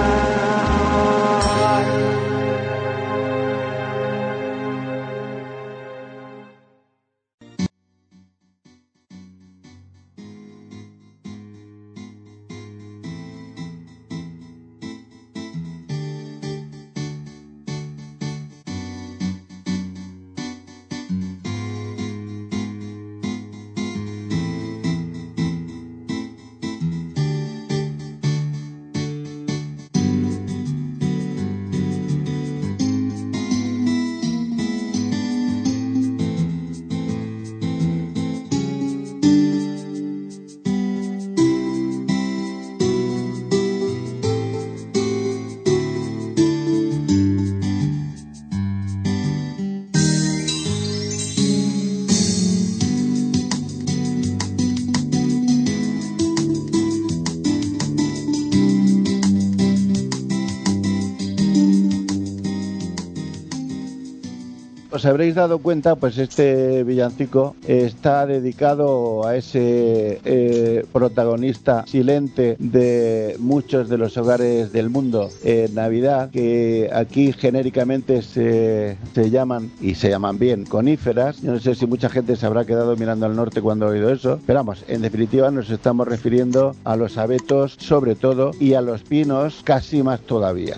[65.05, 73.89] Habréis dado cuenta, pues este villancico está dedicado a ese eh, protagonista silente de muchos
[73.89, 80.09] de los hogares del mundo en Navidad, que aquí genéricamente se, se llaman, y se
[80.09, 81.41] llaman bien, coníferas.
[81.41, 84.09] Yo no sé si mucha gente se habrá quedado mirando al norte cuando ha oído
[84.11, 88.81] eso, pero vamos, en definitiva nos estamos refiriendo a los abetos sobre todo y a
[88.81, 90.77] los pinos casi más todavía,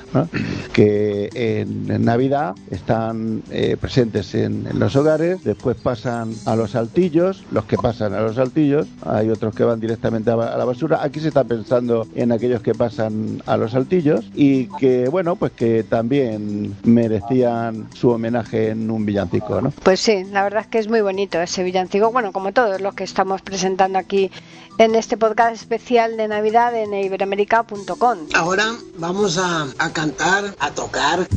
[0.73, 6.75] que en, en Navidad están eh, presentes en, en los hogares, después pasan a los
[6.75, 10.65] altillos, los que pasan a los altillos, hay otros que van directamente a, a la
[10.65, 10.99] basura.
[11.03, 15.51] Aquí se está pensando en aquellos que pasan a los altillos y que, bueno, pues
[15.51, 19.71] que también merecían su homenaje en un villancico, ¿no?
[19.83, 22.93] Pues sí, la verdad es que es muy bonito ese villancico, bueno, como todos los
[22.93, 24.31] que estamos presentando aquí
[24.77, 28.17] en este podcast especial de Navidad en iberoamérica.com.
[28.35, 28.65] Ahora
[28.97, 31.27] vamos a, a cantar, a tocar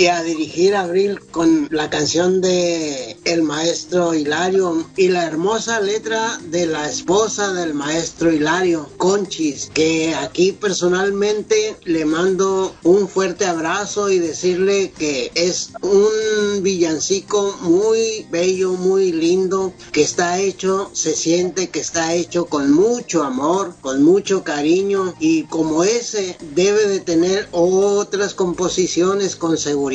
[0.00, 6.40] y a dirigir Abril con la canción de el maestro Hilario y la hermosa letra
[6.46, 14.08] de la esposa del maestro Hilario, Conchis, que aquí personalmente le mando un fuerte abrazo
[14.08, 21.68] y decirle que es un villancico muy bello, muy lindo, que está hecho, se siente
[21.68, 27.50] que está hecho con mucho amor, con mucho cariño y como ese debe de tener
[27.52, 29.89] otras composiciones con seguridad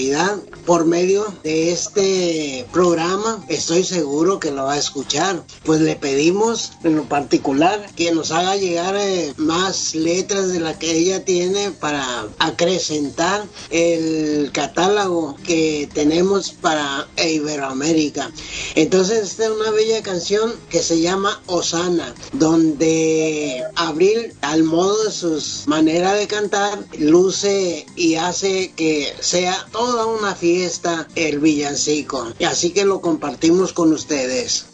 [0.65, 3.45] por medio de este programa.
[3.47, 5.41] Estoy seguro que lo va a escuchar.
[5.63, 10.77] Pues le pedimos en lo particular que nos haga llegar eh, más letras de la
[10.77, 18.31] que ella tiene para acrecentar el catálogo que tenemos para Iberoamérica.
[18.75, 25.11] Entonces esta es una bella canción que se llama Osana, donde Abril, al modo de
[25.11, 32.31] sus maneras de cantar, luce y hace que sea toda una fiesta el villancico.
[32.47, 34.67] Así que lo compartimos con ustedes.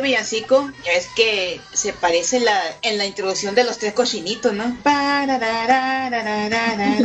[0.08, 4.76] villancico ya es que se parece la, en la introducción de los tres cochinitos, ¿no?
[4.82, 6.96] Pararararararara.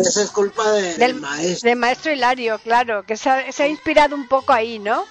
[0.00, 1.68] Eso es culpa de- del, Del maestro.
[1.68, 5.04] de maestro Hilario, claro, que se ha, se ha inspirado un poco ahí, ¿no?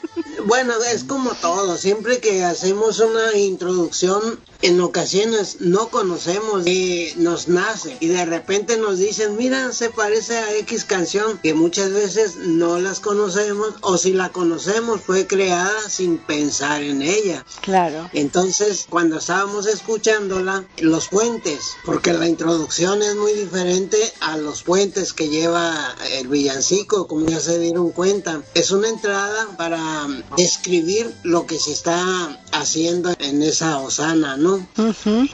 [0.45, 7.47] Bueno, es como todo, siempre que hacemos una introducción, en ocasiones no conocemos y nos
[7.47, 12.37] nace y de repente nos dicen, mira, se parece a X canción que muchas veces
[12.37, 17.45] no las conocemos o si la conocemos fue creada sin pensar en ella.
[17.61, 18.09] Claro.
[18.13, 25.13] Entonces, cuando estábamos escuchándola, los puentes, porque la introducción es muy diferente a los puentes
[25.13, 28.41] que lleva el villancico, como ya se dieron cuenta.
[28.53, 30.07] Es una entrada para
[30.37, 34.65] describir lo que se está haciendo en esa osana, ¿no?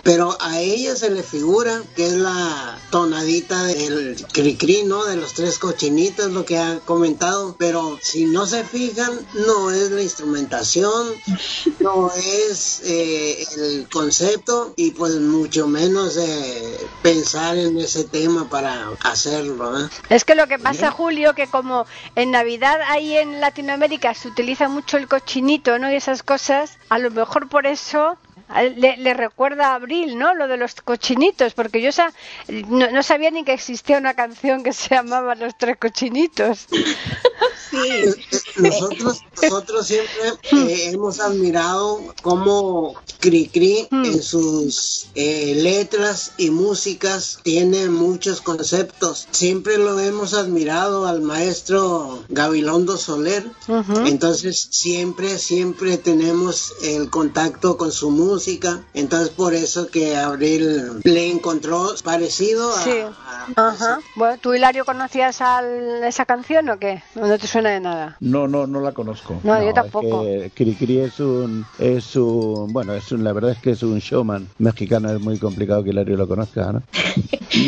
[0.04, 5.06] Pero a ella se le figura que es la tonadita del cri-cri, ¿no?
[5.06, 7.56] De los tres cochinitos, lo que ha comentado.
[7.58, 9.12] Pero si no se fijan,
[9.48, 11.08] no es la instrumentación,
[11.80, 18.90] no es eh, el concepto y pues mucho menos eh, pensar en ese tema para
[19.04, 19.90] hacerlo, ¿eh?
[20.10, 21.86] Es que lo que pasa, Julio, que como
[22.16, 25.92] en Navidad ahí en Latinoamérica se utiliza mucho el cochinito, ¿no?
[25.92, 28.18] Y esas cosas, a lo mejor por eso
[28.78, 30.34] le, le recuerda a Abril, ¿no?
[30.34, 31.92] Lo de los cochinitos, porque yo
[32.48, 36.68] no, no sabía ni que existía una canción que se llamaba Los Tres Cochinitos.
[38.58, 47.90] Nosotros, nosotros siempre eh, hemos admirado cómo Cricri en sus eh, letras y músicas tiene
[47.90, 49.28] muchos conceptos.
[49.32, 53.46] Siempre lo hemos admirado al maestro Gabilondo Soler.
[54.06, 58.84] Entonces siempre, siempre tenemos el contacto con su música.
[58.94, 62.92] Entonces por eso que Abril le encontró parecido a, Sí.
[63.56, 64.00] Ajá.
[64.16, 67.04] Bueno, ¿tú, Hilario, conocías al- esa canción o qué?
[67.16, 68.16] ¿O No te suena de nada.
[68.22, 69.40] No, no, no la conozco.
[69.44, 70.22] No, yo es tampoco.
[70.24, 74.00] que Cricri es un, es un, bueno, es un, la verdad es que es un
[74.00, 76.84] showman mexicano, es muy complicado que Hilario lo conozca, ¿no?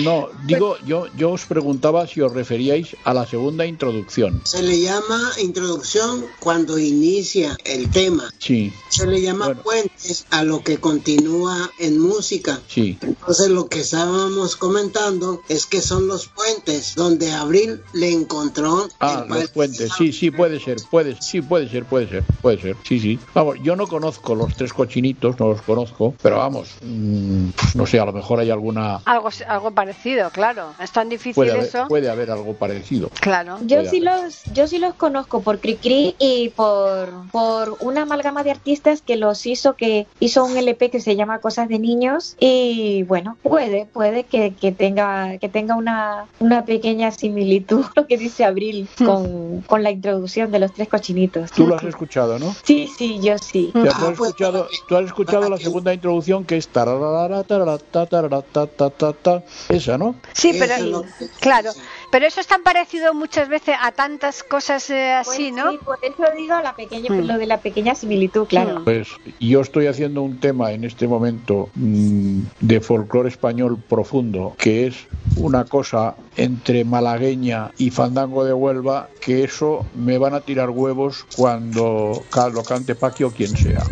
[0.04, 4.40] No, digo, yo, yo os preguntaba si os referíais a la segunda introducción.
[4.46, 8.32] Se le llama introducción cuando inicia el tema.
[8.38, 12.62] Sí, Se le llama puentes a lo que continúa en música.
[12.68, 12.98] sí.
[13.02, 19.26] Entonces lo que estábamos comentando es que son los puentes donde Abril le encontró Ah,
[19.28, 23.00] los puentes, sí, sí, puede ser, puede, sí, puede ser, puede ser, puede ser, sí,
[23.00, 23.20] sí.
[23.34, 28.00] Vamos, yo no conozco los tres cochinitos, no los conozco, pero vamos, mm, no sé,
[28.00, 29.02] a lo mejor hay alguna...
[29.06, 30.74] Algo, algo parecido, claro.
[30.80, 31.88] Es tan difícil Puede haber, eso.
[31.88, 33.10] puede haber algo parecido.
[33.20, 33.58] Claro.
[33.62, 34.24] Yo Puede sí haber.
[34.24, 39.16] los, yo sí los conozco por Cricri y por, por una amalgama de artistas que
[39.16, 43.86] los hizo, que hizo un LP que se llama Cosas de Niños y bueno, puede,
[43.86, 49.61] puede que, que tenga, que tenga una, una pequeña similitud lo que dice Abril con,
[49.68, 51.52] con la introducción de los tres cochinitos.
[51.52, 52.56] Tú lo has escuchado, ¿no?
[52.64, 53.72] Sí, sí, yo sí.
[53.76, 57.78] Ah, tú, has pues, escuchado, tú has escuchado la segunda introducción que es tararara, tarara,
[57.78, 59.44] ta, tarara, ta, ta, ta, ta.
[59.70, 60.16] esa, ¿no?
[60.34, 61.72] Sí, pero es lo que- claro,
[62.12, 65.72] pero eso es tan parecido muchas veces a tantas cosas eh, Pues así, ¿no?
[65.72, 67.26] sí, por eso digo la pequeña, Mm.
[67.26, 68.82] lo de la pequeña similitud, claro.
[68.84, 69.08] Pues
[69.40, 74.96] yo estoy haciendo un tema en este momento mm, de folclore español profundo, que es
[75.38, 81.26] una cosa entre malagueña y fandango de Huelva, que eso me van a tirar huevos
[81.36, 83.84] cuando ca- lo cante Paqui o quien sea.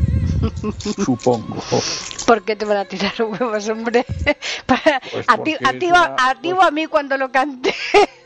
[1.06, 1.56] Supongo.
[2.26, 4.06] ¿Por qué te van a tirar huevos, hombre?
[4.66, 6.88] Para- Pues a ti, a ti es o a- una- a ti o a mí
[6.88, 7.74] cuando lo cante.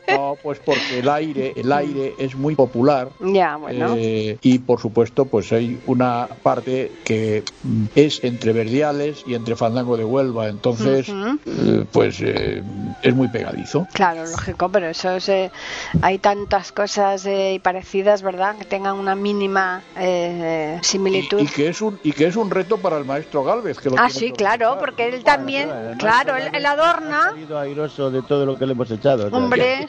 [0.08, 3.08] No, pues porque el aire, el aire es muy popular.
[3.20, 3.94] ya, bueno.
[3.96, 9.56] Eh, y por supuesto, pues hay una parte que mm, es entre Verdiales y entre
[9.56, 11.38] Fandango de Huelva, entonces, Ujú.
[11.46, 12.62] eh, pues eh,
[13.02, 13.86] es muy pegadizo.
[13.94, 15.50] Claro, lógico, pero eso es, eh,
[16.02, 18.56] hay tantas cosas eh, parecidas, ¿verdad?
[18.58, 21.40] Que tengan una mínima eh, Y, similitud.
[21.40, 23.78] y que es un y que es un reto para el maestro Galvez.
[23.78, 27.58] Que lo Ah, sí, claro, porque él también, Además, claro, él, él Ha adorna, salido
[27.58, 29.28] airoso de todo lo que le hemos echado.
[29.32, 29.88] hombre,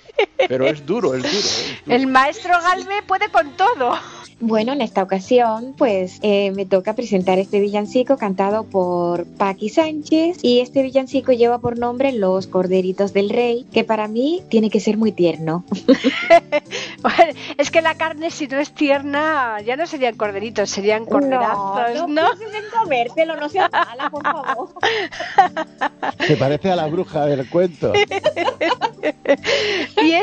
[0.51, 1.33] Pero es duro, es duro.
[1.33, 1.95] Es duro.
[1.95, 3.97] el maestro Galve puede con todo.
[4.43, 10.39] Bueno, en esta ocasión, pues eh, me toca presentar este villancico cantado por Paqui Sánchez
[10.41, 14.79] y este villancico lleva por nombre Los Corderitos del Rey, que para mí tiene que
[14.79, 15.63] ser muy tierno.
[17.57, 22.31] es que la carne si no es tierna ya no serían corderitos, serían corderazos, ¿no?
[22.39, 24.69] pienses en comértelo, no seas mala, por favor.
[26.27, 27.93] Se parece a la bruja del cuento.
[30.01, 30.13] Y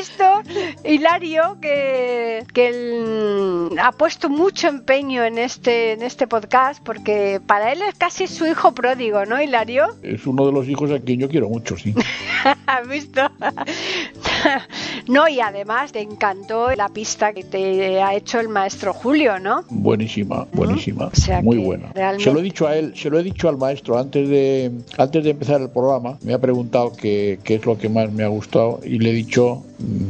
[0.84, 7.72] Hilario, que, que él ha puesto mucho empeño en este, en este podcast, porque para
[7.72, 9.86] él es casi su hijo pródigo, ¿no, Hilario?
[10.02, 11.94] Es uno de los hijos a quien yo quiero mucho, sí.
[12.66, 13.20] ¿Has visto?
[15.08, 19.64] no, y además te encantó la pista que te ha hecho el maestro Julio, ¿no?
[19.70, 21.90] Buenísima, buenísima, O sea muy buena.
[21.94, 24.70] realmente- Se lo he dicho a él, se lo he dicho al maestro antes de
[24.96, 26.18] antes de empezar el programa.
[26.22, 29.12] Me ha preguntado qué, qué es lo que más me ha gustado y le he
[29.14, 29.62] dicho,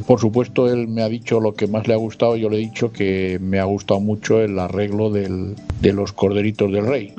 [0.06, 2.36] por supuesto, él me ha dicho lo que más le ha gustado.
[2.36, 6.72] Yo le he dicho que me ha gustado mucho el arreglo del, de los corderitos
[6.72, 7.14] del rey.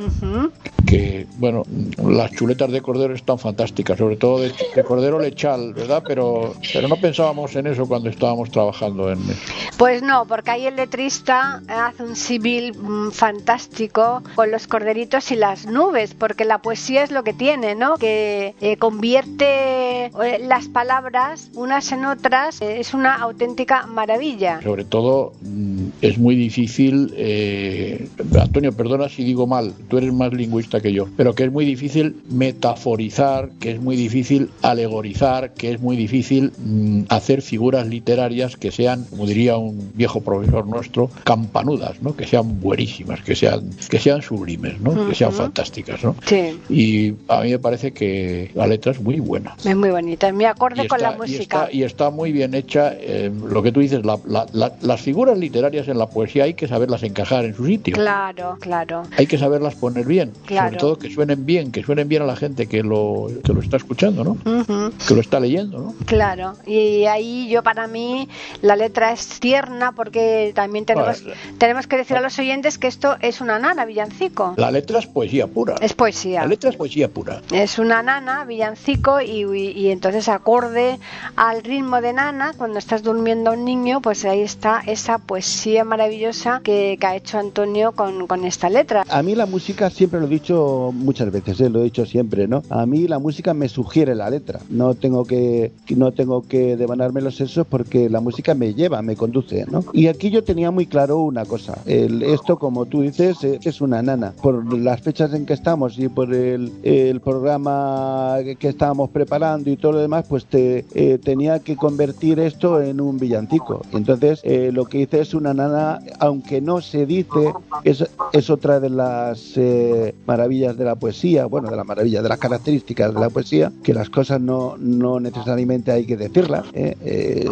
[0.86, 1.64] Que bueno,
[2.04, 6.04] las chuletas de cordero están fantásticas, sobre todo de, de cordero lechal, ¿verdad?
[6.08, 9.54] Pero pero no pensábamos en eso cuando estábamos trabajando en eso.
[9.78, 15.36] Pues no, porque ahí el letrista hace un civil mm, fantástico con los corderitos y
[15.36, 17.98] las nubes, porque la poesía es lo que tiene, ¿no?
[17.98, 24.62] Que eh, convierte eh, las palabras unas en otras, es una auténtica maravilla.
[24.62, 28.08] Sobre todo mm, es muy difícil, eh,
[28.40, 31.66] Antonio, perdona si digo mal, tú eres más lingüista que yo, pero que es muy
[31.66, 38.58] difícil metaforizar, que es muy difícil alegorizar, que es muy difícil mm, hacer figuras literarias
[38.58, 42.16] que sean, como diría un viejo profesor nuestro, campanudas, ¿no?
[42.16, 45.08] Que sean buenísimas, que sean, que sean sublimes, ¿no?
[45.08, 46.16] Que sean fantásticas, ¿no?
[46.26, 49.56] Sí, Y a mí me parece que la letra es muy buena.
[49.64, 51.42] es muy bonita, muy acorde con la y, música.
[51.66, 52.94] está, y está muy bien hecha.
[52.94, 56.54] eh, lo que tú dices, la- la- la- las figuras literarias en la poesía hay
[56.54, 57.94] que saberlas encajar en su sitio.
[57.96, 59.04] Claro, claro.
[59.18, 60.32] Hay que saberlas poner bien.
[60.46, 60.68] Claro.
[60.68, 63.62] Sobre todo que suenen bien, que suenen bien a la gente que lo, que lo
[63.62, 64.32] está escuchando, ¿no?
[64.32, 64.92] Ujú.
[65.08, 65.94] Que lo está leyendo, ¿no?
[66.06, 68.28] Claro, y ahí yo para mí
[68.62, 71.36] la letra es tierna porque también tenemos, Vale.
[71.58, 74.54] tenemos que decir a los oyentes que esto es una nana, villancico.
[74.58, 75.76] La letra es poesía pura.
[75.82, 76.42] Es poesía.
[76.42, 77.42] La letra es poesía pura.
[77.52, 81.00] Es una nana, villancico, y, y- y entonces acorde
[81.36, 85.84] al ritmo de nana, cuando estás durmiendo a un niño, pues ahí está esa poesía
[85.84, 89.04] maravillosa que, que ha hecho Antonio con, con esta letra.
[89.10, 91.70] A mí la música, siempre lo he dicho muchas veces, ¿eh?
[91.70, 92.64] lo he dicho siempre, ¿no?
[92.70, 94.60] A mí la música me sugiere la letra.
[94.70, 99.16] No tengo que no tengo que devanarme los sesos porque la música me lleva, me
[99.16, 99.84] conduce, ¿no?
[99.92, 101.80] Y aquí yo tenía muy claro una cosa.
[101.86, 104.34] El, esto, como tú dices, eh, es una nana.
[104.42, 109.76] Por las fechas en que estamos y por el, el programa que estábamos preparando y
[109.76, 113.82] todo lo demás, pues te, eh, tenía que convertir esto en un villancico.
[113.94, 117.54] Entonces, eh, lo que hice es una nana aunque no se dice,
[117.84, 122.30] es, es otra de las eh, maravillas de la poesía, bueno, de las maravillas, de
[122.30, 126.96] las características de la poesía, que las cosas no, no necesariamente hay que decirlas, ¿eh?
[127.02, 127.50] Eh,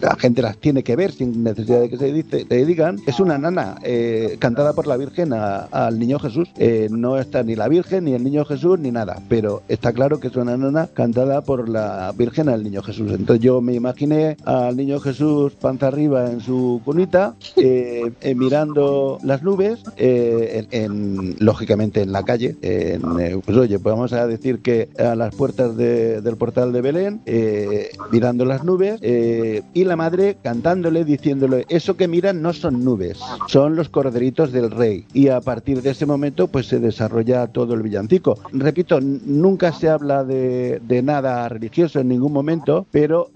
[0.00, 3.00] la gente las tiene que ver sin necesidad de que se, dice, digan.
[3.06, 3.78] Es una nana
[4.38, 6.48] cantada por la Virgen al Niño Jesús.
[6.90, 10.28] No está ni la Virgen, ni el Niño Jesús, ni nada, pero está claro que
[10.28, 13.12] es una nana cantada por la Virgen al Niño Jesús.
[13.12, 13.74] Entonces yo me
[14.44, 20.82] al Niño Jesús panza arriba en su cunita, eh, eh, mirando las nubes, eh, en,
[20.84, 22.56] en- lógicamente en la calle.
[22.62, 26.80] en, pues oye, pues vamos a decir que a las puertas de- del portal de
[26.80, 27.20] Belén,
[28.10, 33.76] mirando las nubes, y la madre cantándole, diciéndole, eso que miran no son nubes, son
[33.76, 35.04] los corderitos del rey.
[35.12, 38.38] Y a partir de ese momento, pues se desarrolla todo el villancico.
[38.52, 43.28] Repito, nunca se habla de, nada religioso en ningún momento, pero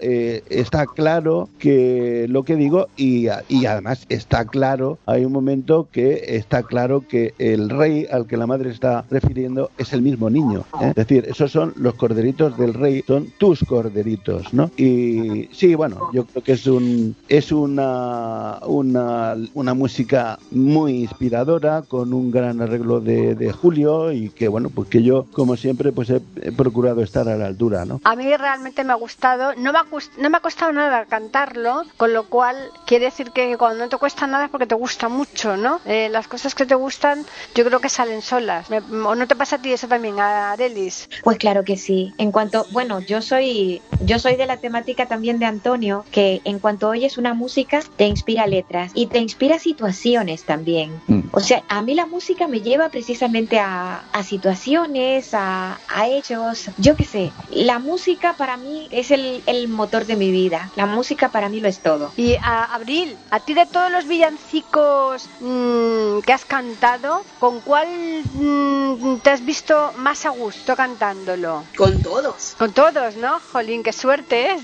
[0.59, 6.35] está claro que lo que digo, y, y además está claro, hay un momento que
[6.35, 10.65] está claro que el rey al que la madre está refiriendo es el mismo niño.
[10.81, 10.89] ¿eh?
[10.89, 14.71] Es decir, esos son los corderitos del rey, son tus corderitos, ¿no?
[14.77, 21.83] Y sí, bueno, yo creo que es un es una una, una música muy inspiradora
[21.83, 25.91] con un gran arreglo de, de Julio y que bueno, pues que yo como siempre
[25.91, 28.01] pues he, he procurado estar a la altura, ¿no?
[28.03, 29.85] A mí realmente me ha gustado, no me ha,
[30.19, 33.97] no me ha costado nada cantarlo, con lo cual quiere decir que cuando no te
[33.97, 35.79] cuesta nada es porque te gusta mucho, ¿no?
[35.85, 38.67] Eh, las cosas que te gustan yo creo que salen solas.
[38.71, 41.07] Me- ¿O no te pasa a ti eso también, a Arelis?
[41.23, 42.15] Pues claro que sí.
[42.17, 46.57] En cuanto, bueno, yo soy, yo soy de la temática también de Antonio, que en
[46.57, 50.99] cuanto oyes una música te inspira letras y te inspira situaciones también.
[51.05, 51.29] Mm.
[51.31, 56.71] O sea, a mí la música me lleva precisamente a, a situaciones, a, a hechos,
[56.77, 57.31] yo qué sé.
[57.51, 60.38] La música para mí es el, el motor de mi vida.
[60.75, 62.13] La música para mí lo es todo.
[62.15, 67.87] Y a Abril, a ti de todos los villancicos mm, que has cantado, ¿con cuál
[68.33, 71.63] mm, te has visto más a gusto cantándolo?
[71.75, 72.55] Con todos.
[72.57, 73.39] Con todos, ¿no?
[73.51, 74.63] Jolín, qué suerte es.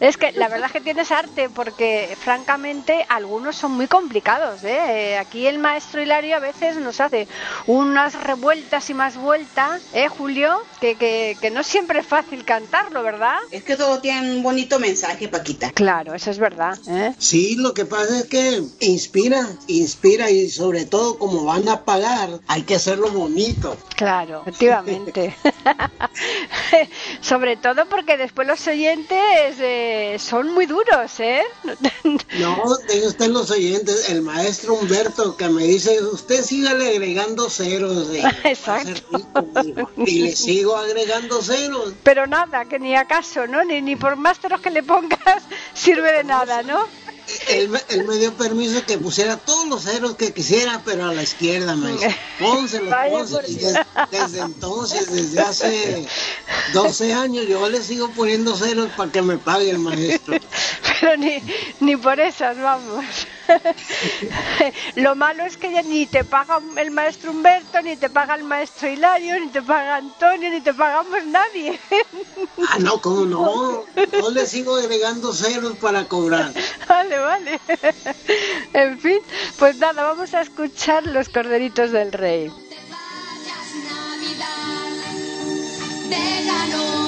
[0.00, 4.78] Es que la verdad es que tienes arte porque francamente algunos son muy complicados, ¿eh?
[5.12, 7.28] Eh, Aquí el maestro Hilario a veces nos hace
[7.66, 10.62] unas revueltas y más vueltas, ¿eh, Julio?
[10.80, 13.36] Que, que, que no siempre es fácil cantarlo, ¿verdad?
[13.50, 15.70] Es que todo tiene un bonito mensaje, Paquita.
[15.72, 17.14] Claro, eso es verdad, ¿eh?
[17.18, 22.40] Sí, lo que pasa es que inspira, inspira y sobre todo como van a pagar,
[22.48, 23.76] hay que hacerlo bonito.
[23.96, 25.34] Claro, efectivamente.
[27.20, 31.42] Sobre todo porque después los oyentes eh, son muy duros, ¿eh?
[32.32, 38.08] No, de usted los oyentes, el maestro Humberto que me dice, usted sígale agregando ceros.
[38.12, 39.00] eh, Exacto.
[39.12, 39.90] rico", me dijo.
[40.06, 41.92] Y le sigo agregando ceros.
[42.02, 43.64] Pero nada, que ni acaso, ¿no?
[43.64, 45.42] Ni, ni por más ceros que le pongas
[45.74, 46.86] sirve de nada, ¿no?
[47.48, 51.14] Él, me- él me dio permiso que pusiera todos los ceros que quisiera, pero a
[51.14, 52.10] la izquierda, maestro.
[52.38, 53.40] Pónselos, Vaya pónselos.
[53.42, 53.72] por Y Dios.
[53.72, 56.06] des- desde entonces, desde hace
[56.74, 60.36] 12 años, yo le sigo poniendo ceros para que me pague el maestro.
[61.00, 61.42] Pero ni,
[61.80, 63.04] ni por esas, vamos.
[64.96, 68.44] Lo malo es que ya ni te paga el maestro Humberto, ni te paga el
[68.44, 71.78] maestro Hilario, ni te paga Antonio, ni te pagamos nadie.
[72.68, 73.84] Ah, no, ¿cómo no?
[74.20, 76.52] No le sigo agregando ceros para cobrar.
[76.88, 77.60] Vale, vale.
[78.72, 79.18] En fin,
[79.58, 82.50] pues nada, vamos a escuchar los corderitos del rey.
[86.08, 87.01] Déjanos tu amor,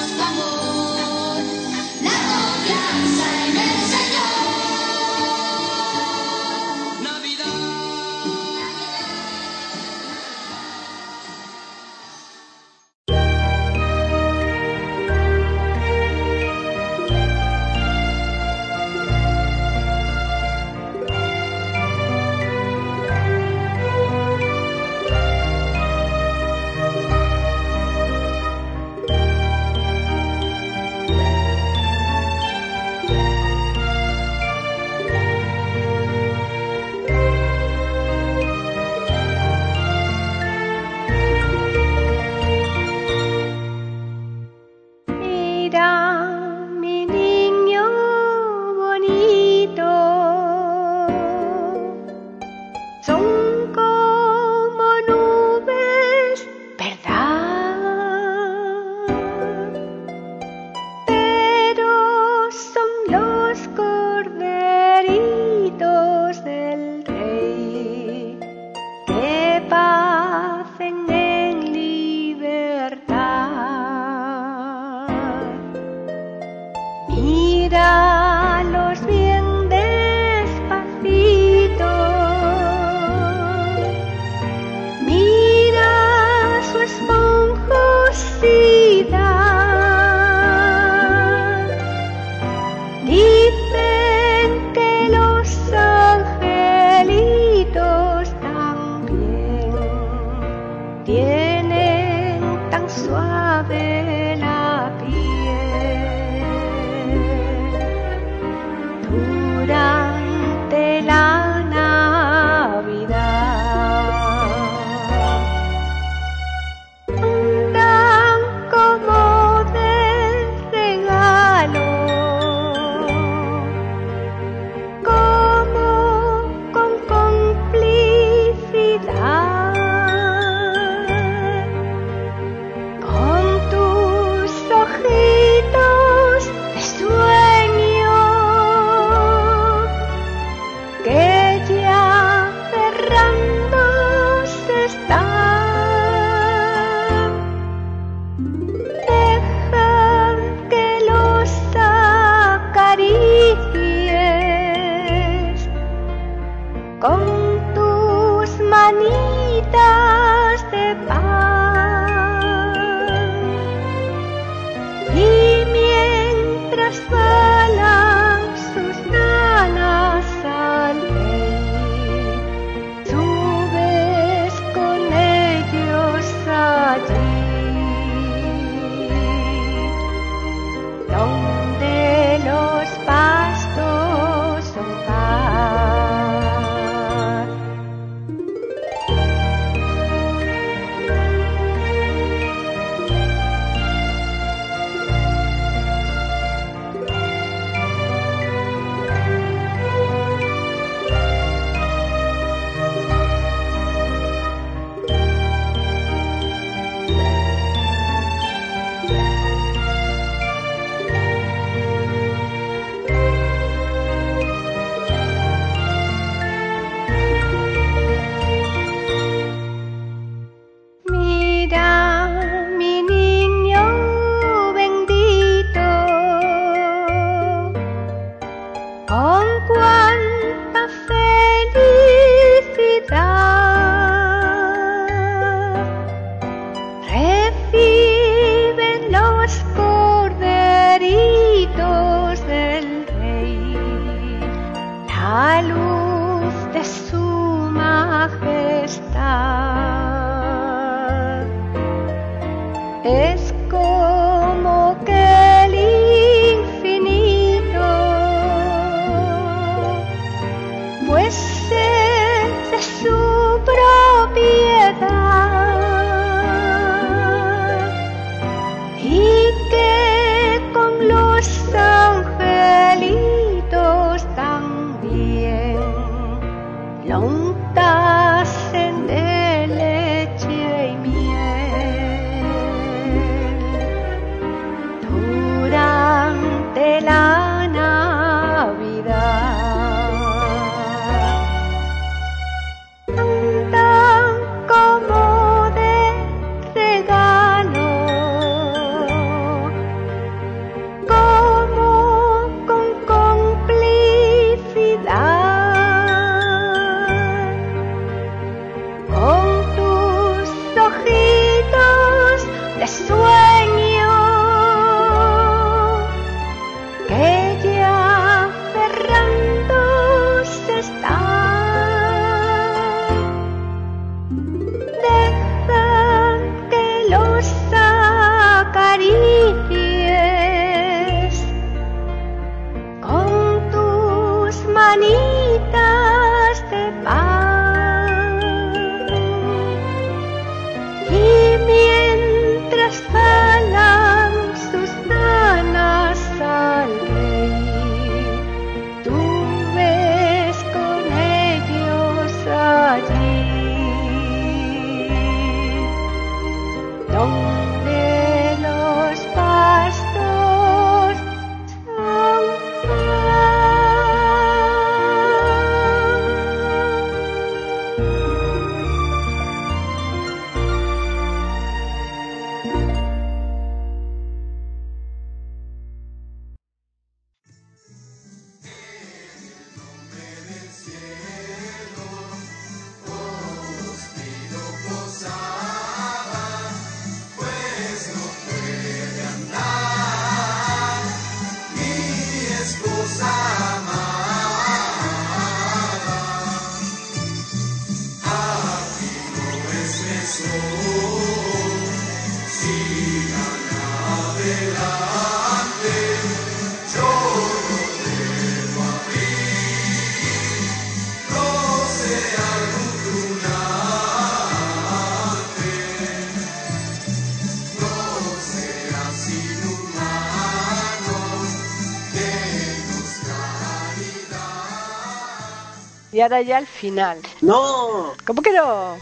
[426.14, 427.18] Y ahora ya el final.
[427.40, 428.96] No, ¿Cómo que no?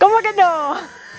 [0.00, 0.74] ¿Cómo que no?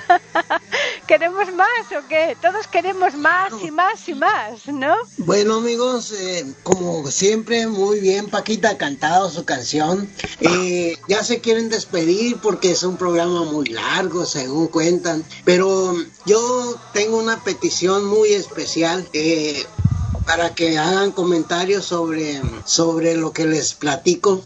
[1.07, 2.35] ¿Queremos más o qué?
[2.41, 4.93] Todos queremos más y más y más, ¿no?
[5.19, 10.09] Bueno amigos, eh, como siempre, muy bien Paquita ha cantado su canción.
[10.41, 15.23] Eh, ya se quieren despedir porque es un programa muy largo, según cuentan.
[15.45, 19.07] Pero yo tengo una petición muy especial.
[19.13, 19.65] eh,
[20.25, 24.43] para que hagan comentarios sobre, sobre lo que les platico.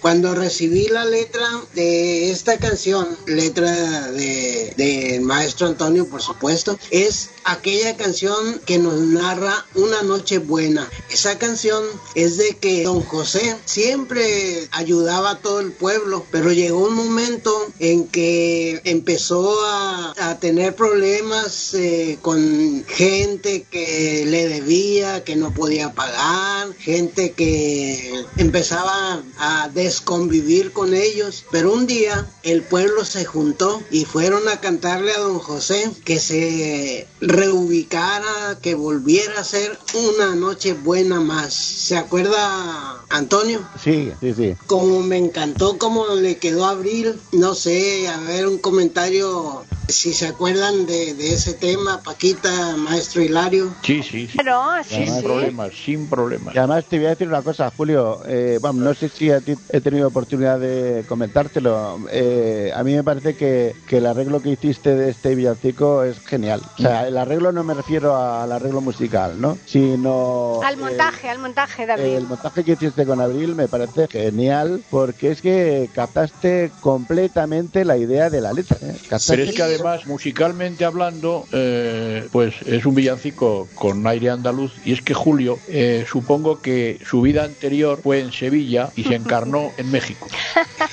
[0.00, 7.30] Cuando recibí la letra de esta canción, letra de, del maestro Antonio, por supuesto, es
[7.44, 10.88] aquella canción que nos narra una noche buena.
[11.10, 11.82] Esa canción
[12.14, 17.52] es de que don José siempre ayudaba a todo el pueblo, pero llegó un momento
[17.78, 25.92] en que empezó a, tener problemas eh, con gente que le debía, que no podía
[25.92, 31.44] pagar, gente que empezaba a desconvivir con ellos.
[31.50, 36.18] Pero un día el pueblo se juntó y fueron a cantarle a don José que
[36.18, 41.54] se reubicara, que volviera a ser una noche buena más.
[41.54, 43.66] ¿Se acuerda Antonio?
[43.82, 44.56] Sí, sí, sí.
[44.66, 50.28] Como me encantó cómo le quedó Abril, no sé, a ver un comentario si se
[50.28, 53.74] acuerdan de, de ese tema, Paquita, maestro Hilario.
[53.82, 54.38] Sí, sí, sí.
[54.38, 55.22] Claro, sí, Sin sí.
[55.22, 56.54] problemas, sin problemas.
[56.54, 58.20] Y además te voy a decir una cosa, Julio.
[58.26, 62.04] Eh, vamos, no sé si a ti he tenido oportunidad de comentártelo.
[62.10, 66.20] Eh, a mí me parece que, que el arreglo que hiciste de este villancico es
[66.24, 66.62] genial.
[66.78, 69.58] O sea, el arreglo no me refiero al arreglo musical, ¿no?
[69.66, 72.20] Sino Al eh, montaje, al montaje, el David.
[72.28, 78.30] montaje que hiciste con Abril me parece genial porque es que captaste completamente la idea
[78.30, 78.78] de la letra.
[78.80, 78.96] ¿eh?
[79.08, 84.72] Captaste- Pero es que además, musicalmente hablando, eh, pues es un villancico con aire andaluz.
[84.84, 89.14] Y es que Julio, eh, supongo que su vida anterior fue en Sevilla y se
[89.14, 90.26] encarnó en México.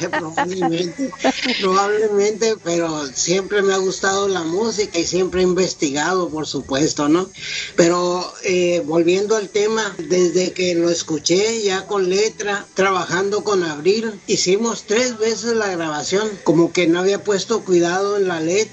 [0.10, 1.11] probablemente,
[1.61, 7.30] probablemente, pero siempre me ha gustado la música y siempre he investigado, por supuesto, ¿no?
[7.76, 14.19] Pero eh, volviendo al tema, desde que lo escuché ya con letra, trabajando con Abril,
[14.27, 18.68] hicimos tres veces la grabación, como que no había puesto cuidado en la letra,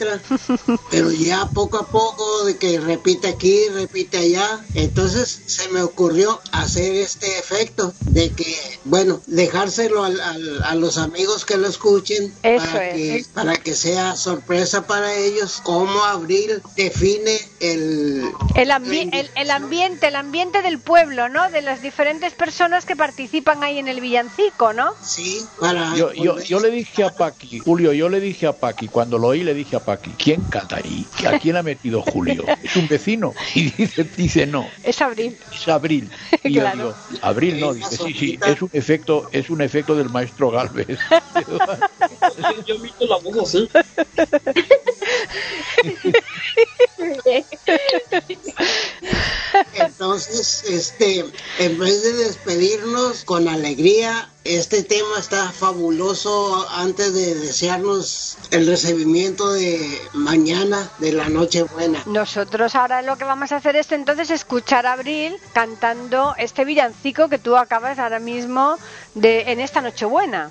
[0.91, 6.41] pero ya poco a poco de que repite aquí, repite allá, entonces se me ocurrió
[6.53, 12.33] hacer este efecto de que, bueno, dejárselo al- al- a los amigos que lo escuchen
[12.43, 13.27] Eso para, es.
[13.27, 18.23] que, para que sea sorpresa para ellos cómo Abril define el...
[18.55, 21.51] El, ambi- el, el ambiente, el ambiente del pueblo, ¿no?
[21.51, 24.93] De las diferentes personas que participan ahí en el villancico, ¿no?
[25.05, 25.95] Sí, para...
[25.97, 29.29] Yo, yo, yo le dije a Paqui, Julio, yo le dije a Paqui, cuando lo
[29.29, 31.07] oí le dije a Paqui, ¿quién canta ahí?
[31.27, 32.45] ¿A quién ha metido Julio?
[32.61, 33.33] ¿Es un vecino?
[33.55, 35.39] Y dice, dice no, Es abril.
[35.53, 36.11] es Abril.
[36.43, 36.77] Y yo Claro.
[37.09, 40.99] digo, Abril no, dice, sí, sí, es un efecto, es un efecto del maestro Galvez.
[42.67, 43.69] Yo imito la voz así.
[49.75, 51.25] Entonces, este,
[51.59, 59.53] en vez de despedirnos con alegría, este tema está fabuloso antes de desearnos el recibimiento
[59.53, 62.03] de mañana de la Nochebuena.
[62.07, 67.29] Nosotros ahora lo que vamos a hacer es entonces escuchar a Abril cantando este villancico
[67.29, 68.79] que tú acabas ahora mismo
[69.15, 70.51] de en esta Nochebuena.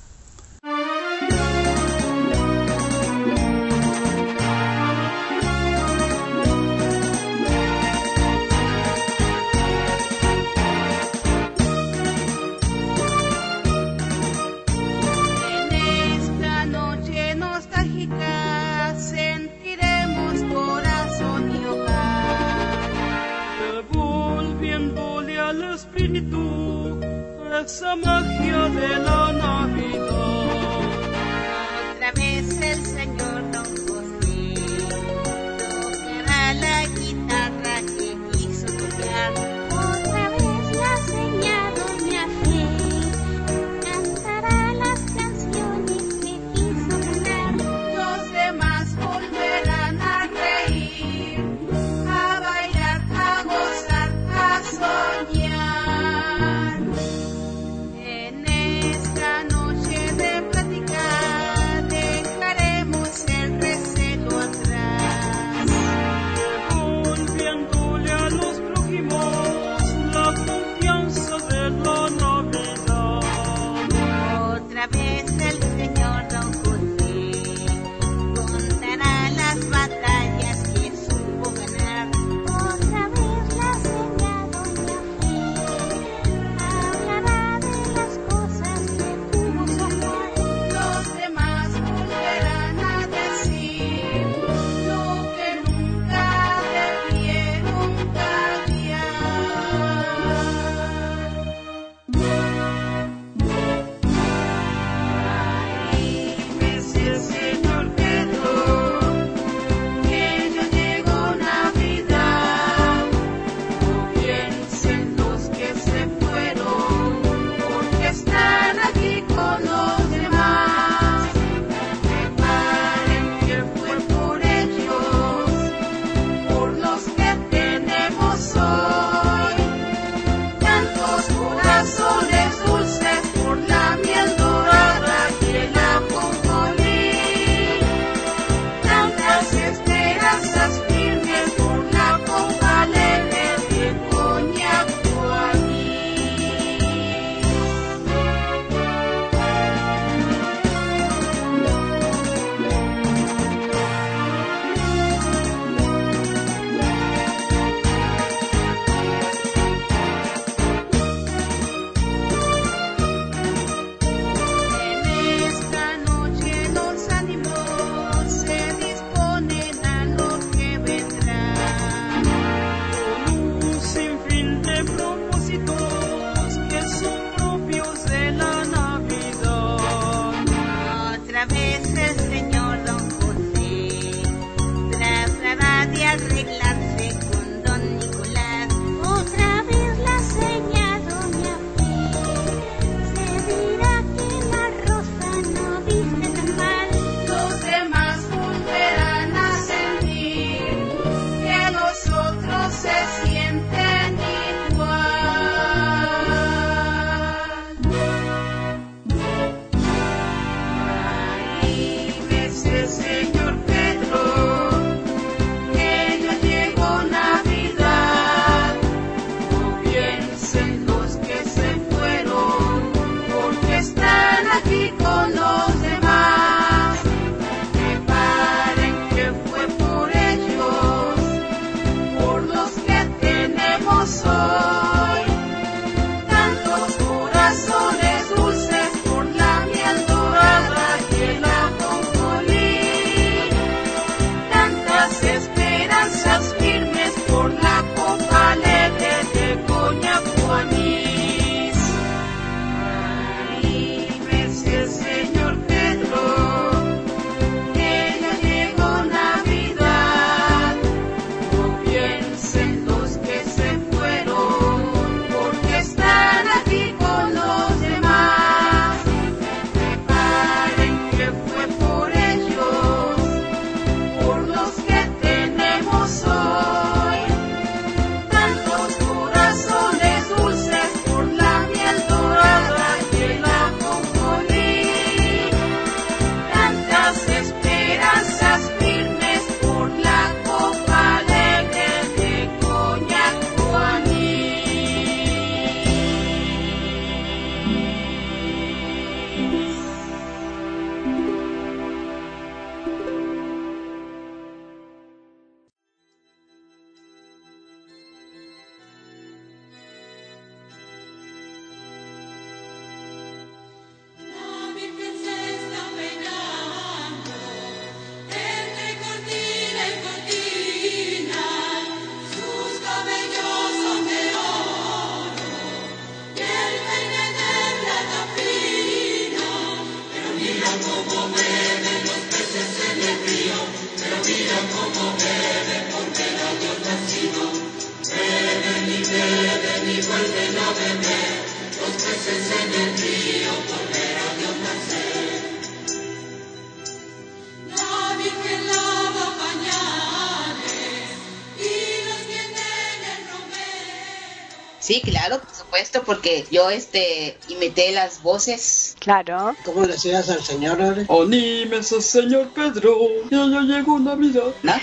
[354.81, 358.90] Sí, claro, por supuesto, porque yo este imité las voces.
[359.01, 359.55] Claro.
[359.65, 361.03] ¿Cómo decías al señor ahora?
[361.09, 362.95] Anímese, señor Pedro,
[363.31, 364.53] ya ya llegó Navidad.
[364.61, 364.73] ¿no?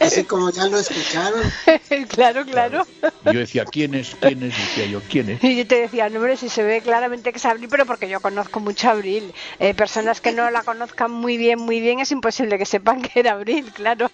[0.00, 1.42] Así como ya lo escucharon.
[2.08, 2.86] claro, claro.
[3.24, 4.14] Yo decía, ¿quién es?
[4.20, 4.56] ¿Quién es?
[4.56, 5.42] Decía yo, ¿quién es?
[5.44, 8.08] Y yo te decía, no, hombre, si se ve claramente que es Abril, pero porque
[8.08, 9.32] yo conozco mucho a Abril.
[9.58, 13.20] Eh, personas que no la conozcan muy bien, muy bien, es imposible que sepan que
[13.20, 14.08] era Abril, claro.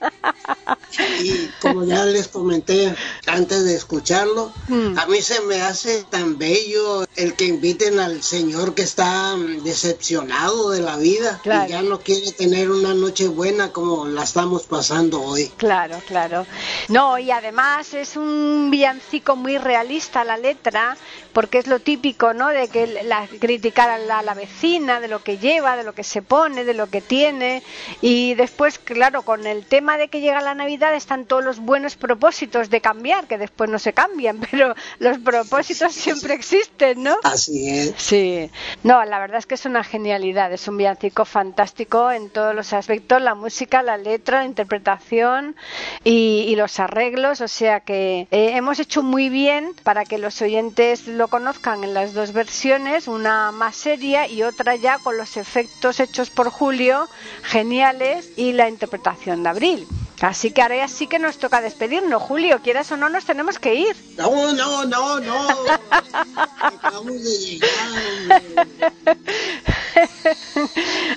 [1.22, 2.94] Y como ya les comenté
[3.26, 4.98] antes de escucharlo, Mm.
[4.98, 9.64] a mí se me hace tan bello el que inviten al señor que está mm,
[9.64, 11.66] decepcionado de la vida Claro.
[11.66, 15.50] y ya no quiere tener una noche buena como la estamos pasando hoy.
[15.56, 16.46] Claro, claro.
[16.88, 20.96] No, y además es un villancico muy realista la letra,
[21.38, 22.48] porque es lo típico, ¿no?
[22.48, 25.92] De que la, criticar a la, a la vecina, de lo que lleva, de lo
[25.92, 27.62] que se pone, de lo que tiene.
[28.00, 31.94] Y después, claro, con el tema de que llega la Navidad están todos los buenos
[31.94, 37.16] propósitos de cambiar, que después no se cambian, pero los propósitos siempre existen, ¿no?
[37.22, 37.94] Así es.
[37.98, 38.50] Sí,
[38.82, 42.72] no, la verdad es que es una genialidad, es un villancico fantástico en todos los
[42.72, 45.54] aspectos, la música, la letra, la interpretación
[46.02, 50.42] y, y los arreglos, o sea que eh, hemos hecho muy bien para que los
[50.42, 55.36] oyentes lo conozcan en las dos versiones, una más seria y otra ya con los
[55.36, 57.08] efectos hechos por Julio,
[57.42, 59.86] geniales, y la interpretación de Abril.
[60.20, 63.58] Así que ahora ya sí que nos toca despedirnos, Julio, quieras o no, nos tenemos
[63.58, 63.96] que ir.
[64.16, 65.48] No, no, no, no.
[66.60, 68.42] Acabamos de llegar.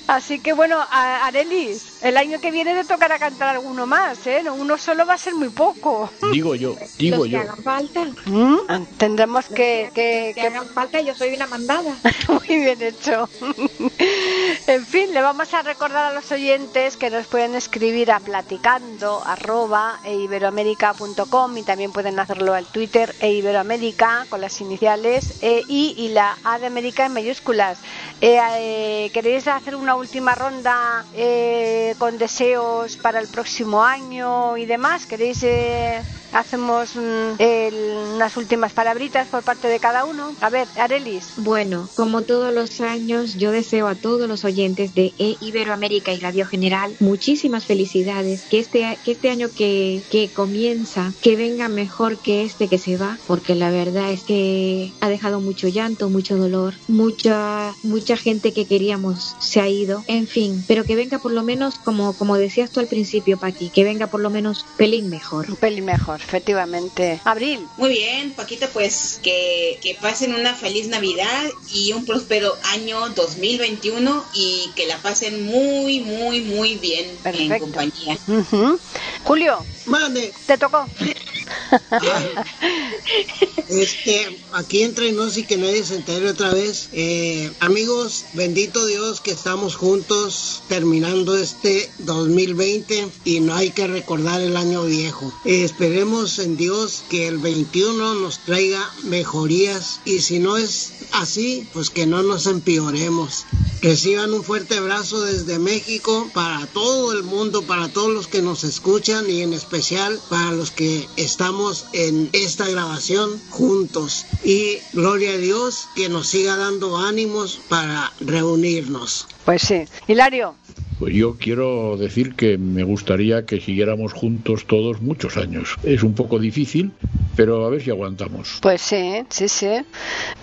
[0.07, 4.41] Así que bueno, Arelis, el año que viene te tocará cantar alguno más, ¿eh?
[4.43, 6.09] No, Uno solo va a ser muy poco.
[6.31, 7.39] Digo yo, digo Los que yo.
[7.39, 8.05] hagan falta.
[8.25, 8.57] ¿Mm?
[8.97, 11.95] Tendremos que, que- Que que- hagan falta, yo soy una mandada.
[12.27, 13.27] Muy bien hecho.
[14.67, 18.90] en fin, le vamos a recordar a los oyentes que nos pueden escribir a platicando
[19.25, 25.63] arroba e iberoamérica.com y también pueden hacerlo al Twitter e iberoamérica con las iniciales e
[25.67, 27.81] y la a de América en mayúsculas.
[28.19, 34.65] Eh, eh, ¿Queréis hacer una última ronda eh, con deseos para el próximo año y
[34.65, 35.07] demás?
[35.07, 40.33] ¿Queréis eh, hacemos mm, el- unas últimas palabritas por parte de cada uno?
[40.41, 41.33] A ver, Arelis.
[41.37, 46.19] Bueno, como todos los años, yo deseo a todos los oyentes de E Iberoamérica y
[46.19, 48.43] Radio General muchísimas felicidades.
[48.49, 52.97] Que este, que este año que, que comienza, que venga mejor que este que se
[52.97, 58.53] va, porque la verdad es que ha dejado mucho llanto, mucho dolor, mucha, mucha gente
[58.53, 60.03] que queríamos se ha ido.
[60.07, 63.69] En fin, pero que venga por lo menos, como, como decías tú al principio, Paqui,
[63.69, 65.49] que venga por lo menos pelín mejor.
[65.49, 67.21] Un pelín mejor, efectivamente.
[67.23, 67.69] Abril.
[67.77, 71.43] Muy bien, Paquita, pues que, que pasen una feliz Navidad
[71.73, 77.65] y un próspero año 2021 y que la pasen muy, muy, muy bien en Perfecto.
[77.65, 78.17] compañía.
[78.27, 78.79] Ujú.
[79.23, 80.33] Julio, Mande.
[80.45, 80.87] te tocó.
[83.71, 86.89] Este, aquí entre nos y que nadie se entere otra vez.
[86.91, 94.41] Eh, amigos, bendito Dios que estamos juntos terminando este 2020 y no hay que recordar
[94.41, 95.33] el año viejo.
[95.45, 101.65] Eh, esperemos en Dios que el 21 nos traiga mejorías y si no es así,
[101.71, 103.45] pues que no nos empeoremos.
[103.81, 108.63] Reciban un fuerte abrazo desde México para todo el mundo, para todos los que nos
[108.63, 111.07] escuchan y en especial para los que
[111.41, 114.27] estamos en esta grabación juntos.
[114.43, 119.25] Y gloria a Dios que nos siga dando ánimos para reunirnos.
[119.43, 119.85] Pues sí.
[120.07, 120.53] Hilario.
[121.01, 125.75] Pues yo quiero decir que me gustaría que siguiéramos juntos todos muchos años.
[125.81, 126.91] Es un poco difícil,
[127.35, 128.59] pero a ver si aguantamos.
[128.61, 129.83] Pues sí, sí, sí.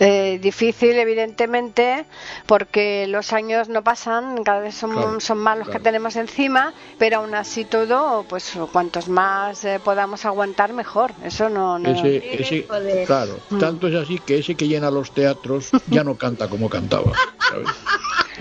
[0.01, 2.07] Eh, difícil, evidentemente,
[2.47, 6.75] porque los años no pasan, cada vez son, Claro, son más los que tenemos encima,
[6.99, 11.13] pero aún así todo, pues cuantos más eh, podamos aguantar, mejor.
[11.25, 11.79] Eso no.
[11.79, 11.89] no...
[11.89, 12.67] Ese, ese,
[13.07, 17.13] claro, tanto es así que ese que llena los teatros ya no canta como cantaba.
[17.49, 17.69] ¿sabes?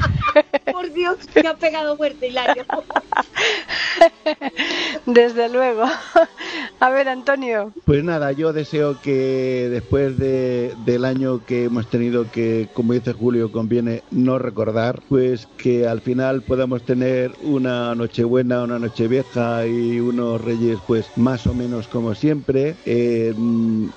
[0.71, 2.65] Por Dios, me ha pegado fuerte, Hilario.
[5.05, 5.85] Desde luego.
[6.79, 7.73] A ver, Antonio.
[7.85, 13.13] Pues nada, yo deseo que después de, del año que hemos tenido que, como dice
[13.13, 19.99] Julio, conviene no recordar, pues que al final podamos tener una Nochebuena, una Nochevieja y
[19.99, 22.75] unos Reyes pues más o menos como siempre.
[22.85, 23.33] Eh,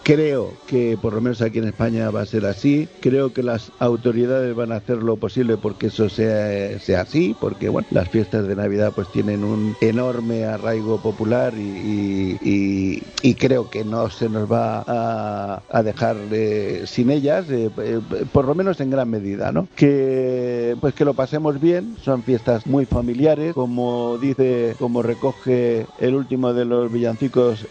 [0.03, 2.89] creo que por lo menos aquí en España va a ser así.
[3.01, 7.69] Creo que las autoridades van a hacer lo posible porque eso sea, sea así, porque
[7.69, 13.01] bueno, las fiestas de Navidad pues tienen un enorme arraigo popular y,
[13.39, 18.01] creo que no se nos va a, dejar eh, sin ellas, eh, eh,
[18.33, 19.69] por lo menos en gran medida, ¿no?
[19.75, 26.15] Que pues que lo pasemos bien, son fiestas muy familiares, como dice, como recoge el
[26.15, 27.67] último de los villancicos,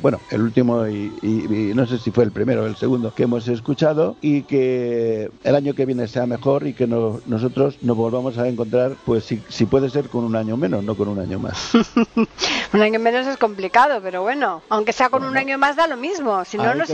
[0.00, 3.48] bueno, el último y no sé si fue el primero o el segundo que hemos
[3.48, 7.47] escuchado y que el año que viene sea mejor y que no- nosotros
[7.82, 11.08] nos volvamos a encontrar, pues si, si puede ser con un año menos, no con
[11.08, 11.70] un año más.
[12.70, 15.96] Un año menos es complicado, pero bueno, aunque sea con un año más da lo
[15.96, 16.44] mismo.
[16.44, 16.88] Si no nos,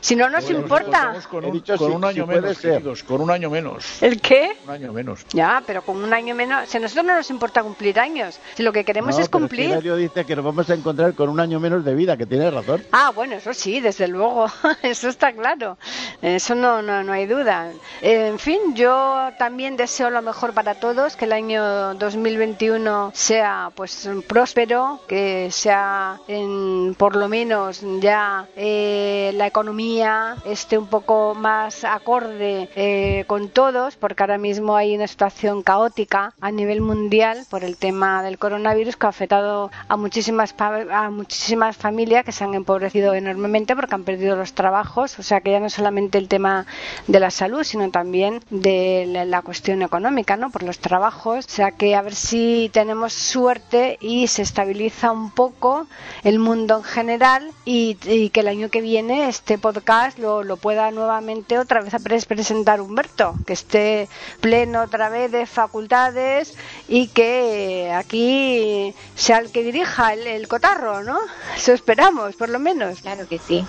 [0.00, 1.04] si no nos Bueno, importa.
[1.12, 3.48] nosotros Con He un, dicho con si- un año si menos, queridos, con un año
[3.48, 4.02] menos.
[4.02, 4.56] ¿El qué?
[4.64, 5.24] Un año menos.
[5.32, 6.68] Ya, pero con un año menos.
[6.68, 9.38] Si a nosotros no nos importa cumplir años, si lo que queremos No, es pero
[9.38, 9.66] cumplir.
[9.70, 12.50] Hilario dice que nos vamos a encontrar con un año menos de vida, que tiene
[12.50, 12.82] razón.
[12.90, 14.46] Ah, bueno, eso sí, desde luego,
[14.82, 15.78] eso está claro,
[16.22, 17.70] eso no, no, no hay duda.
[18.02, 24.08] En fin, yo también deseo lo mejor para todos, que el año 2021 sea pues
[24.26, 31.84] próspero, que sea en, por lo menos ya eh, la economía esté un poco más
[31.84, 37.62] acorde eh, con todos, porque ahora mismo hay una situación caótica a nivel mundial por
[37.62, 42.54] el tema del coronavirus que ha afectado a muchísimas a muchísimas familias que se han
[42.54, 46.64] empobrecido enormemente porque han perdido los trabajos, o sea que ya no solamente el tema
[47.06, 50.50] de la salud, sino también de la, la cuestión económica, ¿no?
[50.50, 55.30] Por los trabajos, o sea que a ver si tenemos suerte y se estabiliza un
[55.30, 55.86] poco
[56.22, 60.56] el mundo en general y, y que el año que viene este podcast lo, lo
[60.58, 61.94] pueda nuevamente otra vez
[62.26, 64.08] presentar Humberto, que esté
[64.40, 66.54] pleno otra vez de facultades
[66.86, 71.18] y que aquí sea el que dirija el, el cotarro, ¿no?
[71.56, 73.00] Eso esperamos, por lo menos.
[73.00, 73.64] Claro que sí.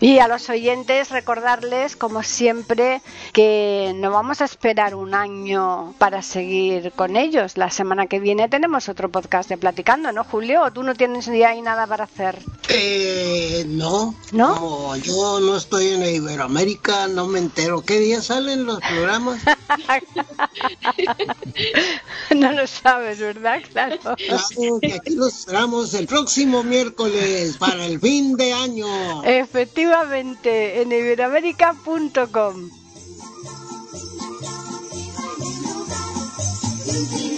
[0.00, 3.02] Y a los oyentes recordarles, como siempre,
[3.32, 5.27] que no vamos a esperar un año
[5.98, 7.56] para seguir con ellos.
[7.56, 10.62] La semana que viene tenemos otro podcast de Platicando, ¿no, Julio?
[10.62, 12.38] ¿O tú no tienes ya ahí nada para hacer?
[12.68, 14.14] Eh, no.
[14.32, 14.54] ¿No?
[14.54, 17.82] Como yo no estoy en Iberoamérica, no me entero.
[17.82, 19.40] ¿Qué día salen los programas?
[22.34, 23.62] no lo sabes, ¿verdad?
[23.72, 23.98] Claro.
[24.00, 29.24] Claro que aquí los esperamos el próximo miércoles para el fin de año.
[29.24, 32.70] Efectivamente, en iberoamérica.com.
[36.88, 37.37] Thank you.